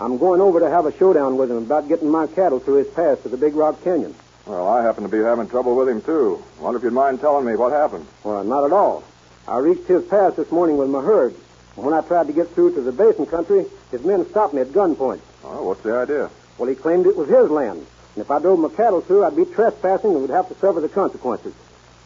I'm 0.00 0.18
going 0.18 0.40
over 0.40 0.60
to 0.60 0.70
have 0.70 0.86
a 0.86 0.96
showdown 0.96 1.36
with 1.36 1.50
him 1.50 1.56
about 1.58 1.88
getting 1.88 2.10
my 2.10 2.26
cattle 2.26 2.60
through 2.60 2.84
his 2.84 2.88
pass 2.88 3.20
to 3.22 3.28
the 3.28 3.36
Big 3.36 3.54
Rock 3.54 3.82
Canyon. 3.82 4.14
Well, 4.46 4.66
I 4.66 4.82
happen 4.82 5.02
to 5.02 5.08
be 5.08 5.18
having 5.18 5.48
trouble 5.48 5.76
with 5.76 5.88
him, 5.88 6.00
too. 6.02 6.42
Wonder 6.60 6.78
if 6.78 6.84
you'd 6.84 6.92
mind 6.92 7.20
telling 7.20 7.44
me 7.44 7.56
what 7.56 7.72
happened. 7.72 8.06
Well, 8.24 8.44
not 8.44 8.64
at 8.64 8.72
all. 8.72 9.02
I 9.46 9.58
reached 9.58 9.86
his 9.86 10.04
pass 10.04 10.34
this 10.34 10.50
morning 10.50 10.76
with 10.76 10.88
my 10.88 11.02
herd. 11.02 11.34
And 11.76 11.84
when 11.84 11.94
I 11.94 12.00
tried 12.00 12.28
to 12.28 12.32
get 12.32 12.50
through 12.50 12.74
to 12.74 12.80
the 12.80 12.92
basin 12.92 13.26
country, 13.26 13.66
his 13.90 14.04
men 14.04 14.28
stopped 14.28 14.54
me 14.54 14.60
at 14.60 14.68
gunpoint. 14.68 15.20
Oh, 15.44 15.64
what's 15.64 15.82
the 15.82 15.94
idea? 15.94 16.30
Well, 16.58 16.68
he 16.68 16.74
claimed 16.74 17.06
it 17.06 17.16
was 17.16 17.28
his 17.28 17.50
land. 17.50 17.86
And 18.14 18.24
if 18.24 18.30
I 18.30 18.38
drove 18.40 18.58
my 18.58 18.68
cattle 18.68 19.00
through, 19.00 19.24
I'd 19.24 19.36
be 19.36 19.44
trespassing 19.44 20.10
and 20.10 20.20
would 20.20 20.30
have 20.30 20.48
to 20.48 20.54
suffer 20.54 20.80
the 20.80 20.88
consequences. 20.88 21.54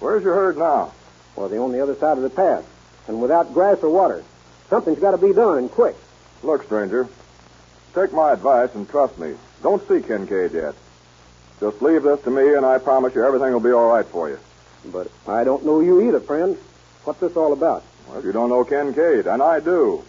Where's 0.02 0.24
your 0.24 0.34
herd 0.34 0.58
now? 0.58 0.92
Well, 1.36 1.48
they're 1.48 1.62
on 1.62 1.70
the 1.70 1.80
other 1.80 1.94
side 1.94 2.16
of 2.16 2.24
the 2.24 2.30
pass. 2.30 2.64
And 3.06 3.22
without 3.22 3.54
grass 3.54 3.78
or 3.84 3.88
water. 3.88 4.24
Something's 4.68 4.98
got 4.98 5.12
to 5.12 5.18
be 5.18 5.32
done, 5.32 5.58
and 5.58 5.70
quick. 5.70 5.94
Look, 6.42 6.64
stranger, 6.64 7.06
take 7.94 8.12
my 8.12 8.32
advice 8.32 8.74
and 8.74 8.88
trust 8.88 9.16
me. 9.16 9.36
Don't 9.62 9.86
see 9.86 10.02
Kincaid 10.02 10.54
yet. 10.54 10.74
Just 11.60 11.80
leave 11.80 12.02
this 12.02 12.20
to 12.22 12.30
me, 12.30 12.54
and 12.54 12.66
I 12.66 12.78
promise 12.78 13.14
you 13.14 13.24
everything 13.24 13.52
will 13.52 13.60
be 13.60 13.70
all 13.70 13.88
right 13.88 14.04
for 14.04 14.28
you. 14.28 14.40
But 14.86 15.08
I 15.28 15.44
don't 15.44 15.64
know 15.64 15.78
you 15.78 16.08
either, 16.08 16.18
friend. 16.18 16.58
What's 17.04 17.20
this 17.20 17.36
all 17.36 17.52
about? 17.52 17.84
Well, 18.08 18.18
if 18.18 18.24
you 18.24 18.32
don't 18.32 18.48
know 18.48 18.64
Kincaid, 18.64 19.28
and 19.28 19.40
I 19.40 19.60
do. 19.60 20.02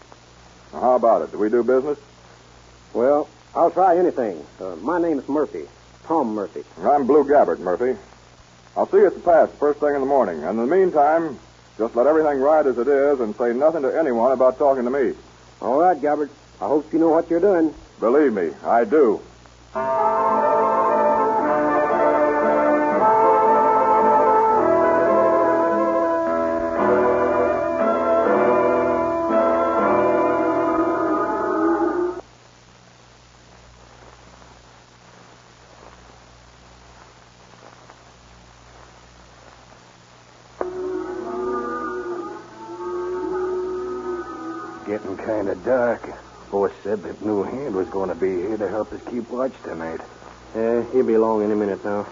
Now, 0.74 0.80
how 0.80 0.96
about 0.96 1.22
it? 1.22 1.32
Do 1.32 1.38
we 1.38 1.50
do 1.50 1.62
business? 1.62 2.00
Well, 2.94 3.30
I'll 3.54 3.70
try 3.70 4.00
anything. 4.00 4.44
Uh, 4.60 4.76
my 4.78 5.00
name's 5.00 5.30
Murphy. 5.30 5.68
Tom 6.06 6.34
Murphy. 6.34 6.64
I'm 6.82 7.06
Blue 7.06 7.28
Gabbard, 7.28 7.60
Murphy. 7.60 7.96
I'll 8.76 8.88
see 8.90 8.98
you 8.98 9.08
at 9.08 9.14
the 9.14 9.20
pass 9.20 9.50
first 9.60 9.80
thing 9.80 9.94
in 9.96 10.02
the 10.02 10.08
morning. 10.08 10.44
And 10.44 10.60
in 10.60 10.68
the 10.68 10.76
meantime, 10.76 11.38
Just 11.78 11.96
let 11.96 12.06
everything 12.06 12.40
ride 12.40 12.68
as 12.68 12.78
it 12.78 12.88
is 12.88 13.20
and 13.20 13.36
say 13.36 13.52
nothing 13.54 13.82
to 13.82 13.98
anyone 13.98 14.32
about 14.32 14.60
talking 14.60 14.84
to 14.84 14.92
me. 14.92 15.14
All 15.62 15.80
right, 15.80 16.00
Gabbard. 16.00 16.30
I 16.62 16.68
hope 16.68 16.94
you 16.94 17.00
know 17.00 17.10
what 17.10 17.30
you're 17.30 17.40
doing. 17.40 17.74
Believe 18.00 18.34
me, 18.34 18.52
I 18.64 18.86
do. 18.86 19.22
Help 48.84 49.02
us 49.02 49.14
keep 49.14 49.30
watch 49.30 49.54
tonight. 49.64 50.02
Yeah, 50.54 50.84
he'll 50.92 51.06
be 51.06 51.14
along 51.14 51.44
any 51.44 51.56
minute 51.56 51.86
now. 51.86 52.06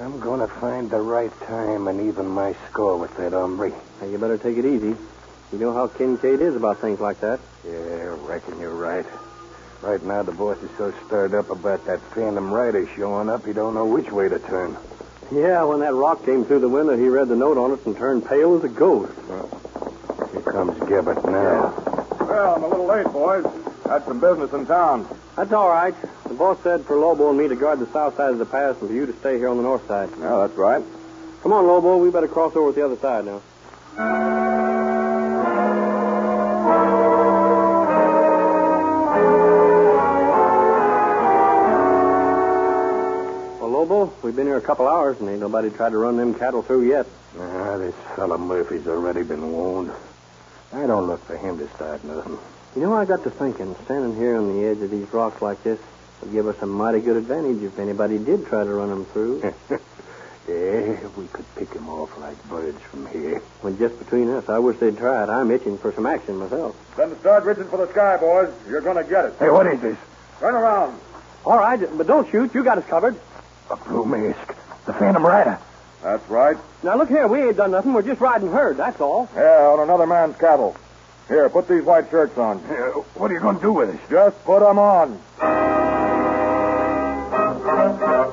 I'm 0.00 0.18
going 0.20 0.40
to 0.40 0.48
find 0.54 0.90
the 0.90 1.00
right 1.00 1.30
time 1.40 1.86
and 1.86 2.08
even 2.08 2.26
my 2.26 2.54
score 2.70 2.96
with 2.96 3.14
that 3.18 3.32
hombre. 3.32 3.72
Hey, 4.00 4.10
you 4.10 4.16
better 4.18 4.38
take 4.38 4.56
it 4.56 4.64
easy. 4.64 4.96
You 5.52 5.58
know 5.58 5.74
how 5.74 5.86
Kincaid 5.86 6.40
is 6.40 6.56
about 6.56 6.80
things 6.80 6.98
like 6.98 7.20
that. 7.20 7.40
Yeah, 7.64 8.16
reckon 8.20 8.58
you're 8.58 8.74
right. 8.74 9.04
Right 9.82 10.02
now, 10.02 10.22
the 10.22 10.32
boss 10.32 10.56
is 10.62 10.70
so 10.78 10.94
stirred 11.04 11.34
up 11.34 11.50
about 11.50 11.84
that 11.84 12.00
Phantom 12.14 12.50
Rider 12.50 12.88
showing 12.96 13.28
up, 13.28 13.44
he 13.44 13.52
don't 13.52 13.74
know 13.74 13.84
which 13.84 14.10
way 14.10 14.30
to 14.30 14.38
turn. 14.38 14.78
Yeah, 15.30 15.62
when 15.64 15.80
that 15.80 15.92
rock 15.92 16.24
came 16.24 16.46
through 16.46 16.60
the 16.60 16.70
window, 16.70 16.96
he 16.96 17.08
read 17.08 17.28
the 17.28 17.36
note 17.36 17.58
on 17.58 17.72
it 17.72 17.84
and 17.84 17.94
turned 17.94 18.26
pale 18.26 18.56
as 18.56 18.64
a 18.64 18.68
ghost. 18.68 19.12
Here 20.32 20.42
comes 20.42 20.78
Gabbard 20.88 21.22
now. 21.26 21.74
Well, 22.20 22.54
I'm 22.54 22.62
a 22.62 22.68
little 22.68 22.86
late, 22.86 23.12
boys. 23.12 23.44
Had 23.84 24.06
some 24.06 24.18
business 24.18 24.52
in 24.54 24.64
town. 24.64 25.06
That's 25.36 25.52
all 25.52 25.68
right. 25.68 25.94
The 26.28 26.34
boss 26.34 26.58
said 26.62 26.84
for 26.84 26.96
Lobo 26.96 27.28
and 27.28 27.38
me 27.38 27.48
to 27.48 27.54
guard 27.54 27.78
the 27.80 27.86
south 27.86 28.16
side 28.16 28.32
of 28.32 28.38
the 28.38 28.46
pass 28.46 28.80
and 28.80 28.88
for 28.88 28.94
you 28.94 29.06
to 29.06 29.12
stay 29.12 29.36
here 29.38 29.48
on 29.48 29.58
the 29.58 29.62
north 29.62 29.86
side. 29.86 30.08
Yeah, 30.18 30.38
that's 30.38 30.54
right. 30.54 30.82
Come 31.42 31.52
on, 31.52 31.66
Lobo. 31.66 31.98
We 31.98 32.10
better 32.10 32.28
cross 32.28 32.56
over 32.56 32.70
to 32.72 32.74
the 32.74 32.84
other 32.84 32.96
side 32.96 33.26
now. 33.26 33.42
Well, 43.60 43.70
Lobo, 43.70 44.12
we've 44.22 44.34
been 44.34 44.46
here 44.46 44.56
a 44.56 44.62
couple 44.62 44.88
hours 44.88 45.20
and 45.20 45.28
ain't 45.28 45.40
nobody 45.40 45.70
tried 45.70 45.90
to 45.90 45.98
run 45.98 46.16
them 46.16 46.34
cattle 46.34 46.62
through 46.62 46.88
yet. 46.88 47.06
Ah, 47.38 47.76
this 47.76 47.94
fella 48.16 48.38
Murphy's 48.38 48.86
already 48.88 49.22
been 49.22 49.52
warned. 49.52 49.92
I 50.72 50.86
don't 50.86 51.06
look 51.06 51.22
for 51.26 51.36
him 51.36 51.58
to 51.58 51.68
start 51.74 52.02
nothing. 52.02 52.38
You 52.74 52.82
know, 52.82 52.94
I 52.94 53.04
got 53.04 53.22
to 53.24 53.30
thinking, 53.30 53.76
standing 53.84 54.16
here 54.16 54.36
on 54.36 54.48
the 54.52 54.66
edge 54.66 54.80
of 54.80 54.90
these 54.90 55.12
rocks 55.12 55.40
like 55.42 55.62
this 55.62 55.78
would 56.22 56.32
give 56.32 56.46
us 56.46 56.56
a 56.62 56.66
mighty 56.66 57.00
good 57.00 57.16
advantage 57.16 57.62
if 57.62 57.78
anybody 57.78 58.18
did 58.18 58.46
try 58.46 58.64
to 58.64 58.70
run 58.70 58.88
them 58.88 59.04
through. 59.06 59.40
yeah, 60.48 61.08
we 61.16 61.26
could 61.28 61.44
pick 61.56 61.72
him 61.72 61.88
off 61.88 62.16
like 62.18 62.42
birds 62.48 62.80
from 62.82 63.06
here. 63.06 63.42
well, 63.62 63.72
just 63.74 63.98
between 63.98 64.28
us, 64.30 64.48
I 64.48 64.58
wish 64.58 64.78
they'd 64.78 64.96
try 64.96 65.22
it. 65.24 65.28
I'm 65.28 65.50
itching 65.50 65.78
for 65.78 65.92
some 65.92 66.06
action 66.06 66.36
myself. 66.36 66.76
Then 66.96 67.18
start 67.20 67.44
reaching 67.44 67.64
for 67.68 67.78
the 67.84 67.90
sky, 67.92 68.16
boys. 68.18 68.52
You're 68.68 68.80
going 68.80 69.02
to 69.02 69.08
get 69.08 69.24
it. 69.26 69.34
Hey, 69.38 69.50
what 69.50 69.66
is 69.66 69.80
this? 69.80 69.96
Turn 70.40 70.54
around. 70.54 70.98
All 71.44 71.58
right, 71.58 71.78
but 71.96 72.06
don't 72.06 72.30
shoot. 72.30 72.54
You 72.54 72.64
got 72.64 72.78
us 72.78 72.86
covered. 72.86 73.16
A 73.70 73.76
blue 73.76 74.04
mask. 74.04 74.54
The 74.86 74.92
Phantom 74.94 75.24
Rider. 75.24 75.58
That's 76.02 76.28
right. 76.28 76.56
Now, 76.82 76.96
look 76.98 77.08
here. 77.08 77.26
We 77.26 77.42
ain't 77.42 77.56
done 77.56 77.70
nothing. 77.70 77.94
We're 77.94 78.02
just 78.02 78.20
riding 78.20 78.50
herd, 78.50 78.76
that's 78.76 79.00
all. 79.00 79.28
Yeah, 79.34 79.68
on 79.72 79.80
another 79.80 80.06
man's 80.06 80.36
cattle. 80.36 80.76
Here, 81.28 81.48
put 81.48 81.66
these 81.68 81.82
white 81.82 82.10
shirts 82.10 82.36
on. 82.36 82.58
Uh, 82.58 83.00
what 83.16 83.30
are 83.30 83.34
you 83.34 83.40
going 83.40 83.56
to 83.56 83.62
do 83.62 83.72
with 83.72 83.88
us? 83.88 84.00
Just 84.10 84.44
put 84.44 84.62
'em 84.62 84.78
on. 84.78 85.18
Uh, 88.24 88.30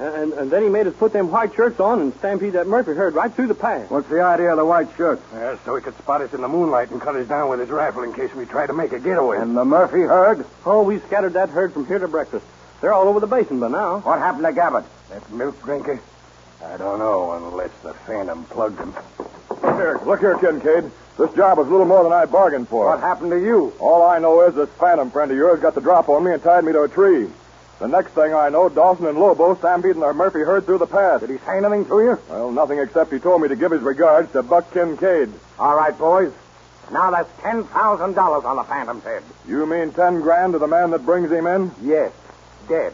and, 0.00 0.32
and 0.32 0.50
then 0.50 0.64
he 0.64 0.68
made 0.68 0.88
us 0.88 0.94
put 0.94 1.12
them 1.12 1.30
white 1.30 1.54
shirts 1.54 1.78
on 1.78 2.00
and 2.00 2.12
stampede 2.14 2.54
that 2.54 2.66
Murphy 2.66 2.94
herd 2.94 3.14
right 3.14 3.32
through 3.32 3.46
the 3.46 3.54
pass. 3.54 3.88
What's 3.90 4.08
the 4.08 4.20
idea 4.20 4.50
of 4.50 4.56
the 4.56 4.64
white 4.64 4.88
shirts? 4.96 5.22
Yeah, 5.32 5.56
so 5.64 5.76
he 5.76 5.82
could 5.82 5.96
spot 5.98 6.20
us 6.20 6.34
in 6.34 6.40
the 6.40 6.48
moonlight 6.48 6.90
and 6.90 7.00
cut 7.00 7.14
us 7.14 7.28
down 7.28 7.48
with 7.48 7.60
his 7.60 7.68
rifle 7.68 8.02
in 8.02 8.12
case 8.12 8.34
we 8.34 8.44
try 8.44 8.66
to 8.66 8.72
make 8.72 8.92
a 8.92 8.98
getaway. 8.98 9.38
And 9.38 9.56
the 9.56 9.64
Murphy 9.64 10.00
herd? 10.00 10.44
Oh, 10.66 10.82
we 10.82 10.98
scattered 10.98 11.34
that 11.34 11.50
herd 11.50 11.72
from 11.72 11.86
here 11.86 12.00
to 12.00 12.08
breakfast. 12.08 12.44
They're 12.80 12.92
all 12.92 13.06
over 13.06 13.20
the 13.20 13.28
basin 13.28 13.60
by 13.60 13.68
now. 13.68 14.00
What 14.00 14.18
happened 14.18 14.44
to 14.44 14.52
Gabbard? 14.52 14.84
That 15.10 15.30
milk 15.30 15.62
drinker? 15.62 16.00
I 16.64 16.76
don't 16.76 16.98
know 16.98 17.32
unless 17.32 17.70
the 17.84 17.94
Phantom 17.94 18.44
plugged 18.46 18.78
him. 18.78 18.94
Look 19.48 19.74
here, 19.76 20.00
look 20.04 20.20
here, 20.20 20.36
Kincaid. 20.38 20.90
This 21.18 21.32
job 21.34 21.58
was 21.58 21.68
a 21.68 21.70
little 21.70 21.86
more 21.86 22.02
than 22.02 22.12
I 22.12 22.24
bargained 22.24 22.68
for. 22.68 22.86
What 22.86 23.00
happened 23.00 23.30
to 23.32 23.38
you? 23.38 23.72
All 23.78 24.02
I 24.02 24.18
know 24.18 24.46
is 24.46 24.54
this 24.54 24.68
phantom 24.70 25.10
friend 25.10 25.30
of 25.30 25.36
yours 25.36 25.60
got 25.60 25.74
the 25.74 25.80
drop 25.80 26.08
on 26.08 26.24
me 26.24 26.32
and 26.32 26.42
tied 26.42 26.64
me 26.64 26.72
to 26.72 26.82
a 26.82 26.88
tree. 26.88 27.28
The 27.80 27.88
next 27.88 28.12
thing 28.12 28.32
I 28.32 28.48
know, 28.48 28.68
Dawson 28.68 29.06
and 29.06 29.18
Lobo 29.18 29.56
stampeding 29.56 30.00
the 30.00 30.12
Murphy 30.12 30.38
herd 30.40 30.64
through 30.64 30.78
the 30.78 30.86
pass. 30.86 31.20
Did 31.20 31.30
he 31.30 31.38
say 31.38 31.58
anything 31.58 31.84
to 31.86 32.00
you? 32.00 32.18
Well, 32.30 32.52
nothing 32.52 32.78
except 32.78 33.12
he 33.12 33.18
told 33.18 33.42
me 33.42 33.48
to 33.48 33.56
give 33.56 33.72
his 33.72 33.82
regards 33.82 34.32
to 34.32 34.42
Buck 34.42 34.72
Kincaid. 34.72 35.30
All 35.58 35.76
right, 35.76 35.96
boys. 35.96 36.32
Now 36.90 37.10
that's 37.10 37.30
ten 37.40 37.64
thousand 37.64 38.14
dollars 38.14 38.44
on 38.44 38.56
the 38.56 38.64
Phantom's 38.64 39.02
head. 39.04 39.22
You 39.48 39.66
mean 39.66 39.92
ten 39.92 40.20
grand 40.20 40.52
to 40.52 40.58
the 40.58 40.66
man 40.66 40.90
that 40.90 41.04
brings 41.04 41.30
him 41.30 41.46
in? 41.46 41.70
Yes, 41.82 42.12
dead. 42.68 42.92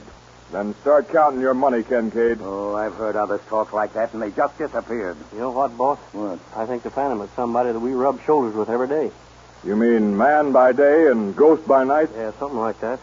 Then 0.51 0.75
start 0.81 1.11
counting 1.11 1.41
your 1.41 1.53
money, 1.53 1.83
Kincaid. 1.83 2.39
Oh, 2.41 2.75
I've 2.75 2.95
heard 2.95 3.17
others 3.17 3.41
talk 3.49 3.75
like 3.75 3.93
that, 3.93 4.15
and 4.15 4.23
they 4.23 4.31
just 4.31 4.57
disappeared. 4.57 5.17
You 5.33 5.41
know 5.41 5.51
what, 5.51 5.77
boss? 5.77 5.99
What? 6.13 6.39
I 6.57 6.65
think 6.65 6.83
the 6.83 6.91
Phantom 6.91 7.21
is 7.21 7.31
somebody 7.37 7.73
that 7.73 7.79
we 7.79 7.93
rub 7.93 8.23
shoulders 8.23 8.55
with 8.55 8.71
every 8.71 8.89
day. 8.89 9.11
You 9.63 9.77
mean 9.77 10.17
man 10.17 10.53
by 10.53 10.73
day 10.73 11.09
and 11.09 11.37
ghost 11.37 11.67
by 11.67 11.85
night? 11.85 12.09
Yeah, 12.17 12.33
something 12.39 12.59
like 12.59 12.81
that. 12.81 12.99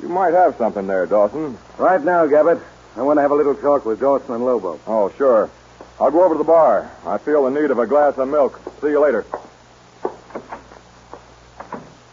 You 0.00 0.08
might 0.08 0.34
have 0.34 0.56
something 0.56 0.86
there, 0.86 1.06
Dawson. 1.06 1.58
Right 1.78 2.02
now, 2.02 2.26
Gabbard. 2.26 2.62
I 2.96 3.02
want 3.02 3.16
to 3.16 3.22
have 3.22 3.30
a 3.30 3.34
little 3.34 3.54
talk 3.54 3.84
with 3.84 3.98
Dawson 3.98 4.34
and 4.34 4.44
Lobo. 4.44 4.78
Oh, 4.86 5.10
sure. 5.16 5.50
I'll 5.98 6.10
go 6.10 6.24
over 6.24 6.34
to 6.34 6.38
the 6.38 6.44
bar. 6.44 6.90
I 7.06 7.18
feel 7.18 7.44
the 7.44 7.50
need 7.50 7.70
of 7.70 7.78
a 7.78 7.86
glass 7.86 8.18
of 8.18 8.28
milk. 8.28 8.60
See 8.80 8.88
you 8.88 9.00
later. 9.00 9.24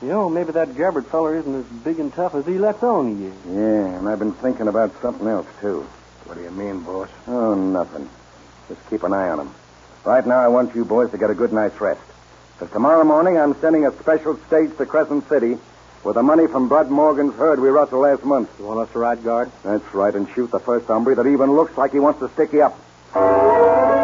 You 0.02 0.08
know, 0.08 0.30
maybe 0.30 0.54
that 0.54 0.78
Gabbard 0.78 1.08
feller 1.08 1.36
isn't 1.36 1.56
as 1.56 1.66
big 1.84 2.00
and 2.00 2.14
tough 2.14 2.34
as 2.34 2.46
he 2.46 2.58
lets 2.58 2.82
on 2.84 3.18
he 3.18 3.26
is. 3.26 3.34
Yeah, 3.48 3.98
and 3.98 4.08
I've 4.08 4.20
been 4.20 4.32
thinking 4.32 4.70
about 4.70 4.94
something 5.02 5.28
else, 5.28 5.48
too. 5.60 5.86
What 6.24 6.38
do 6.38 6.44
you 6.44 6.52
mean, 6.52 6.84
boss? 6.84 7.10
Oh, 7.28 7.54
nothing. 7.54 8.10
Just 8.70 8.90
keep 8.90 9.04
an 9.04 9.12
eye 9.12 9.28
on 9.28 9.42
him. 9.42 9.52
Right 10.06 10.26
now, 10.26 10.40
I 10.40 10.48
want 10.48 10.74
you 10.74 10.86
boys 10.86 11.12
to 11.12 11.18
get 11.18 11.30
a 11.30 11.36
good 11.36 11.52
night's 11.52 11.82
rest. 11.82 12.02
Because 12.54 12.72
tomorrow 12.72 13.04
morning, 13.04 13.38
I'm 13.38 13.60
sending 13.60 13.86
a 13.86 13.92
special 14.00 14.38
stage 14.48 14.78
to 14.78 14.86
Crescent 14.86 15.28
City 15.28 15.58
with 16.06 16.16
the 16.16 16.24
money 16.24 16.48
from 16.48 16.70
Bud 16.70 16.90
Morgan's 16.90 17.36
herd 17.36 17.60
we 17.60 17.68
rustled 17.68 18.04
last 18.04 18.24
month. 18.24 18.50
You 18.58 18.66
want 18.66 18.80
us 18.80 18.92
to 18.94 19.00
ride 19.00 19.22
guard? 19.22 19.52
That's 19.64 19.94
right, 19.94 20.16
and 20.16 20.30
shoot 20.30 20.50
the 20.50 20.60
first 20.60 20.88
hombre 20.88 21.16
that 21.16 21.28
even 21.28 21.52
looks 21.52 21.78
like 21.78 21.92
he 21.92 22.00
wants 22.00 22.22
to 22.22 22.30
stick 22.30 22.54
you 22.54 22.64
up. 22.64 23.99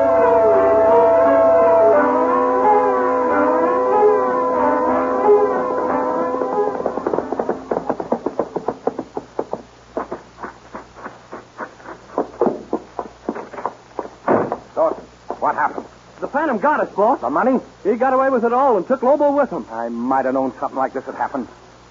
Got 16.66 16.80
us, 16.80 16.90
boss. 16.96 17.22
The 17.22 17.30
money? 17.30 17.60
He 17.84 17.94
got 17.96 18.12
away 18.14 18.32
with 18.32 18.44
it 18.44 18.52
all 18.52 18.76
and 18.76 18.88
took 18.88 19.04
Lobo 19.04 19.38
with 19.38 19.52
him. 19.52 19.68
I 19.70 19.88
might 19.88 20.26
have 20.26 20.34
known 20.34 20.52
something 20.60 20.76
like 20.76 20.94
this 20.94 21.06
would 21.06 21.14
happen. 21.14 21.48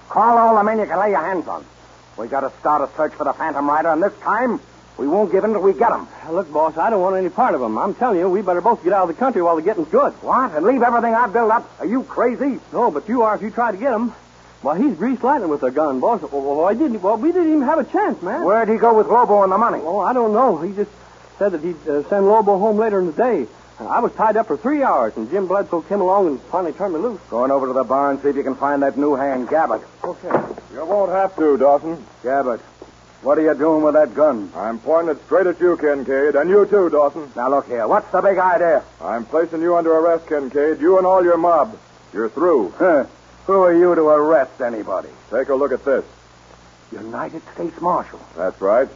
Call 0.09 0.37
all 0.37 0.53
the 0.57 0.63
men 0.65 0.79
you 0.79 0.85
can 0.85 0.99
lay 0.99 1.11
your 1.11 1.21
hands 1.21 1.47
on. 1.47 1.65
We 2.17 2.27
got 2.27 2.41
to 2.41 2.51
start 2.59 2.81
a 2.81 2.93
search 2.97 3.13
for 3.13 3.23
the 3.23 3.31
Phantom 3.31 3.65
Rider, 3.69 3.87
and 3.87 4.03
this 4.03 4.11
time 4.19 4.59
we 4.97 5.07
won't 5.07 5.31
give 5.31 5.45
in 5.45 5.53
till 5.53 5.61
we 5.61 5.71
get 5.71 5.93
him. 5.93 6.09
Look, 6.29 6.51
boss, 6.51 6.77
I 6.77 6.89
don't 6.89 6.99
want 6.99 7.15
any 7.15 7.29
part 7.29 7.55
of 7.55 7.61
him. 7.61 7.77
I'm 7.77 7.95
telling 7.95 8.19
you, 8.19 8.29
we 8.29 8.41
better 8.41 8.59
both 8.59 8.83
get 8.83 8.91
out 8.91 9.03
of 9.03 9.15
the 9.15 9.17
country 9.17 9.41
while 9.41 9.55
the 9.55 9.61
getting's 9.61 9.87
good. 9.87 10.11
What? 10.21 10.51
And 10.51 10.65
leave 10.65 10.83
everything 10.83 11.13
I 11.15 11.27
built 11.27 11.51
up? 11.51 11.71
Are 11.79 11.85
you 11.85 12.03
crazy? 12.03 12.59
No, 12.73 12.91
but 12.91 13.07
you 13.07 13.21
are 13.21 13.33
if 13.33 13.41
you 13.41 13.51
try 13.51 13.71
to 13.71 13.77
get 13.77 13.93
him. 13.93 14.11
Well, 14.61 14.75
he's 14.75 14.97
greased 14.97 15.23
lightning 15.23 15.49
with 15.49 15.63
a 15.63 15.71
gun, 15.71 16.01
boss. 16.01 16.21
Well, 16.21 16.41
well, 16.41 16.65
I 16.65 16.73
didn't. 16.73 17.01
Well, 17.01 17.15
we 17.15 17.31
didn't 17.31 17.47
even 17.47 17.61
have 17.61 17.79
a 17.79 17.85
chance, 17.85 18.21
man. 18.21 18.43
Where'd 18.43 18.67
he 18.67 18.75
go 18.75 18.93
with 18.97 19.07
Lobo 19.07 19.43
and 19.43 19.53
the 19.53 19.57
money? 19.57 19.79
Oh, 19.81 19.99
I 19.99 20.11
don't 20.11 20.33
know. 20.33 20.57
He 20.57 20.75
just 20.75 20.91
said 21.39 21.53
that 21.53 21.61
he'd 21.61 21.87
uh, 21.87 22.03
send 22.09 22.25
Lobo 22.25 22.59
home 22.59 22.75
later 22.75 22.99
in 22.99 23.05
the 23.05 23.13
day. 23.13 23.47
I 23.79 23.99
was 23.99 24.13
tied 24.13 24.37
up 24.37 24.47
for 24.47 24.55
three 24.55 24.83
hours, 24.83 25.17
and 25.17 25.29
Jim 25.29 25.47
Bledsoe 25.47 25.81
came 25.81 25.99
along 25.99 26.27
and 26.27 26.41
finally 26.43 26.71
turned 26.71 26.93
me 26.93 26.99
loose. 26.99 27.19
Going 27.29 27.51
over 27.51 27.67
to 27.67 27.73
the 27.73 27.83
bar 27.83 28.11
and 28.11 28.21
see 28.21 28.29
if 28.29 28.35
you 28.35 28.43
can 28.43 28.55
find 28.55 28.81
that 28.83 28.97
new 28.97 29.15
hand, 29.15 29.49
Gabbard. 29.49 29.81
Okay. 30.03 30.31
You 30.73 30.85
won't 30.85 31.11
have 31.11 31.35
to, 31.35 31.57
Dawson. 31.57 32.03
Gabbard, 32.23 32.61
what 33.21 33.37
are 33.37 33.41
you 33.41 33.53
doing 33.53 33.83
with 33.83 33.95
that 33.95 34.15
gun? 34.15 34.49
I'm 34.55 34.79
pointing 34.79 35.15
it 35.15 35.25
straight 35.25 35.47
at 35.47 35.59
you, 35.59 35.75
Kincaid, 35.75 36.35
and 36.35 36.49
you 36.49 36.65
too, 36.65 36.89
Dawson. 36.89 37.29
Now 37.35 37.49
look 37.49 37.67
here, 37.67 37.85
what's 37.85 38.09
the 38.11 38.21
big 38.21 38.37
idea? 38.37 38.81
I'm 39.01 39.25
placing 39.25 39.61
you 39.61 39.75
under 39.75 39.91
arrest, 39.91 40.27
Kincaid. 40.27 40.79
You 40.79 40.97
and 40.97 41.05
all 41.05 41.23
your 41.23 41.37
mob. 41.37 41.77
You're 42.13 42.29
through. 42.29 42.73
Huh. 42.77 43.05
Who 43.45 43.61
are 43.61 43.73
you 43.73 43.93
to 43.93 44.07
arrest 44.07 44.61
anybody? 44.61 45.09
Take 45.29 45.49
a 45.49 45.55
look 45.55 45.73
at 45.73 45.83
this. 45.83 46.05
United 46.93 47.41
States 47.53 47.81
Marshal. 47.81 48.21
That's 48.37 48.59
right. 48.61 48.87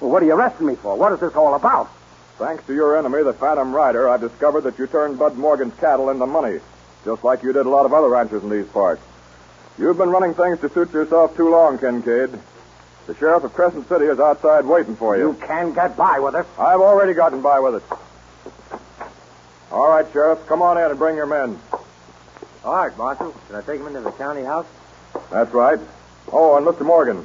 Well, 0.00 0.10
what 0.10 0.22
are 0.22 0.26
you 0.26 0.34
arresting 0.34 0.66
me 0.66 0.74
for? 0.74 0.96
What 0.96 1.12
is 1.12 1.20
this 1.20 1.34
all 1.36 1.54
about? 1.54 1.88
Thanks 2.38 2.66
to 2.66 2.74
your 2.74 2.98
enemy, 2.98 3.22
the 3.22 3.32
Phantom 3.32 3.74
Rider, 3.74 4.08
I've 4.10 4.20
discovered 4.20 4.62
that 4.62 4.78
you 4.78 4.86
turned 4.86 5.18
Bud 5.18 5.36
Morgan's 5.36 5.74
cattle 5.80 6.10
into 6.10 6.26
money, 6.26 6.60
just 7.04 7.24
like 7.24 7.42
you 7.42 7.52
did 7.52 7.64
a 7.64 7.70
lot 7.70 7.86
of 7.86 7.94
other 7.94 8.08
ranchers 8.08 8.42
in 8.42 8.50
these 8.50 8.66
parts. 8.66 9.00
You've 9.78 9.96
been 9.96 10.10
running 10.10 10.34
things 10.34 10.60
to 10.60 10.68
suit 10.68 10.92
yourself 10.92 11.34
too 11.34 11.50
long, 11.50 11.78
Kincaid. 11.78 12.38
The 13.06 13.14
sheriff 13.14 13.44
of 13.44 13.54
Crescent 13.54 13.88
City 13.88 14.04
is 14.06 14.20
outside 14.20 14.66
waiting 14.66 14.96
for 14.96 15.16
you. 15.16 15.28
You 15.28 15.34
can 15.34 15.72
get 15.72 15.96
by 15.96 16.18
with 16.18 16.34
it. 16.34 16.44
I've 16.58 16.80
already 16.80 17.14
gotten 17.14 17.40
by 17.40 17.58
with 17.60 17.76
it. 17.76 17.82
All 19.70 19.88
right, 19.88 20.06
Sheriff, 20.12 20.46
come 20.46 20.60
on 20.60 20.76
in 20.76 20.90
and 20.90 20.98
bring 20.98 21.16
your 21.16 21.26
men. 21.26 21.58
All 22.64 22.74
right, 22.74 22.96
Marshal. 22.98 23.34
Can 23.46 23.56
I 23.56 23.60
take 23.62 23.78
them 23.78 23.88
into 23.88 24.00
the 24.00 24.12
county 24.12 24.42
house? 24.42 24.66
That's 25.30 25.52
right. 25.52 25.78
Oh, 26.32 26.56
and 26.56 26.66
Mr. 26.66 26.84
Morgan, 26.84 27.24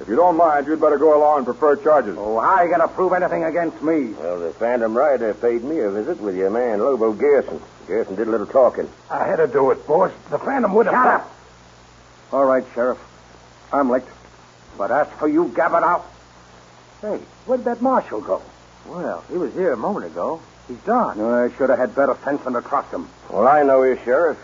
if 0.00 0.08
you 0.08 0.16
don't 0.16 0.36
mind, 0.36 0.66
you'd 0.66 0.80
better 0.80 0.98
go 0.98 1.18
along 1.18 1.38
and 1.38 1.46
prefer 1.46 1.76
charges. 1.76 2.16
Oh, 2.16 2.38
how 2.38 2.56
are 2.56 2.64
you 2.64 2.68
going 2.68 2.86
to 2.86 2.94
prove 2.94 3.12
anything 3.12 3.44
against 3.44 3.82
me? 3.82 4.12
Well, 4.12 4.40
the 4.40 4.52
Phantom 4.52 4.96
Rider 4.96 5.34
paid 5.34 5.64
me 5.64 5.80
a 5.80 5.90
visit 5.90 6.20
with 6.20 6.36
your 6.36 6.50
man, 6.50 6.78
Lobo 6.78 7.12
Garrison. 7.12 7.60
Garrison 7.86 8.14
did 8.14 8.28
a 8.28 8.30
little 8.30 8.46
talking. 8.46 8.88
I 9.10 9.26
had 9.26 9.36
to 9.36 9.48
do 9.48 9.70
it, 9.72 9.86
boss. 9.86 10.12
The 10.30 10.38
Phantom 10.38 10.72
would 10.74 10.86
have... 10.86 10.94
Shut 10.94 11.06
up! 11.06 11.34
All 12.32 12.44
right, 12.44 12.64
Sheriff. 12.74 12.98
I'm 13.72 13.90
licked. 13.90 14.08
But 14.76 14.90
as 14.90 15.08
for 15.18 15.26
you 15.26 15.48
gabbing 15.48 15.82
out... 15.82 16.06
Hey, 17.00 17.20
where'd 17.46 17.64
that 17.64 17.82
marshal 17.82 18.20
go? 18.20 18.42
Well, 18.86 19.24
he 19.30 19.36
was 19.36 19.52
here 19.54 19.72
a 19.72 19.76
moment 19.76 20.06
ago. 20.06 20.40
He's 20.68 20.78
gone. 20.78 21.20
I 21.20 21.50
should 21.56 21.70
have 21.70 21.78
had 21.78 21.94
better 21.94 22.16
sense 22.24 22.42
than 22.44 22.52
to 22.52 22.62
trust 22.62 22.92
him. 22.92 23.08
Well, 23.30 23.48
I 23.48 23.62
know 23.62 23.82
you, 23.82 23.98
Sheriff. 24.04 24.38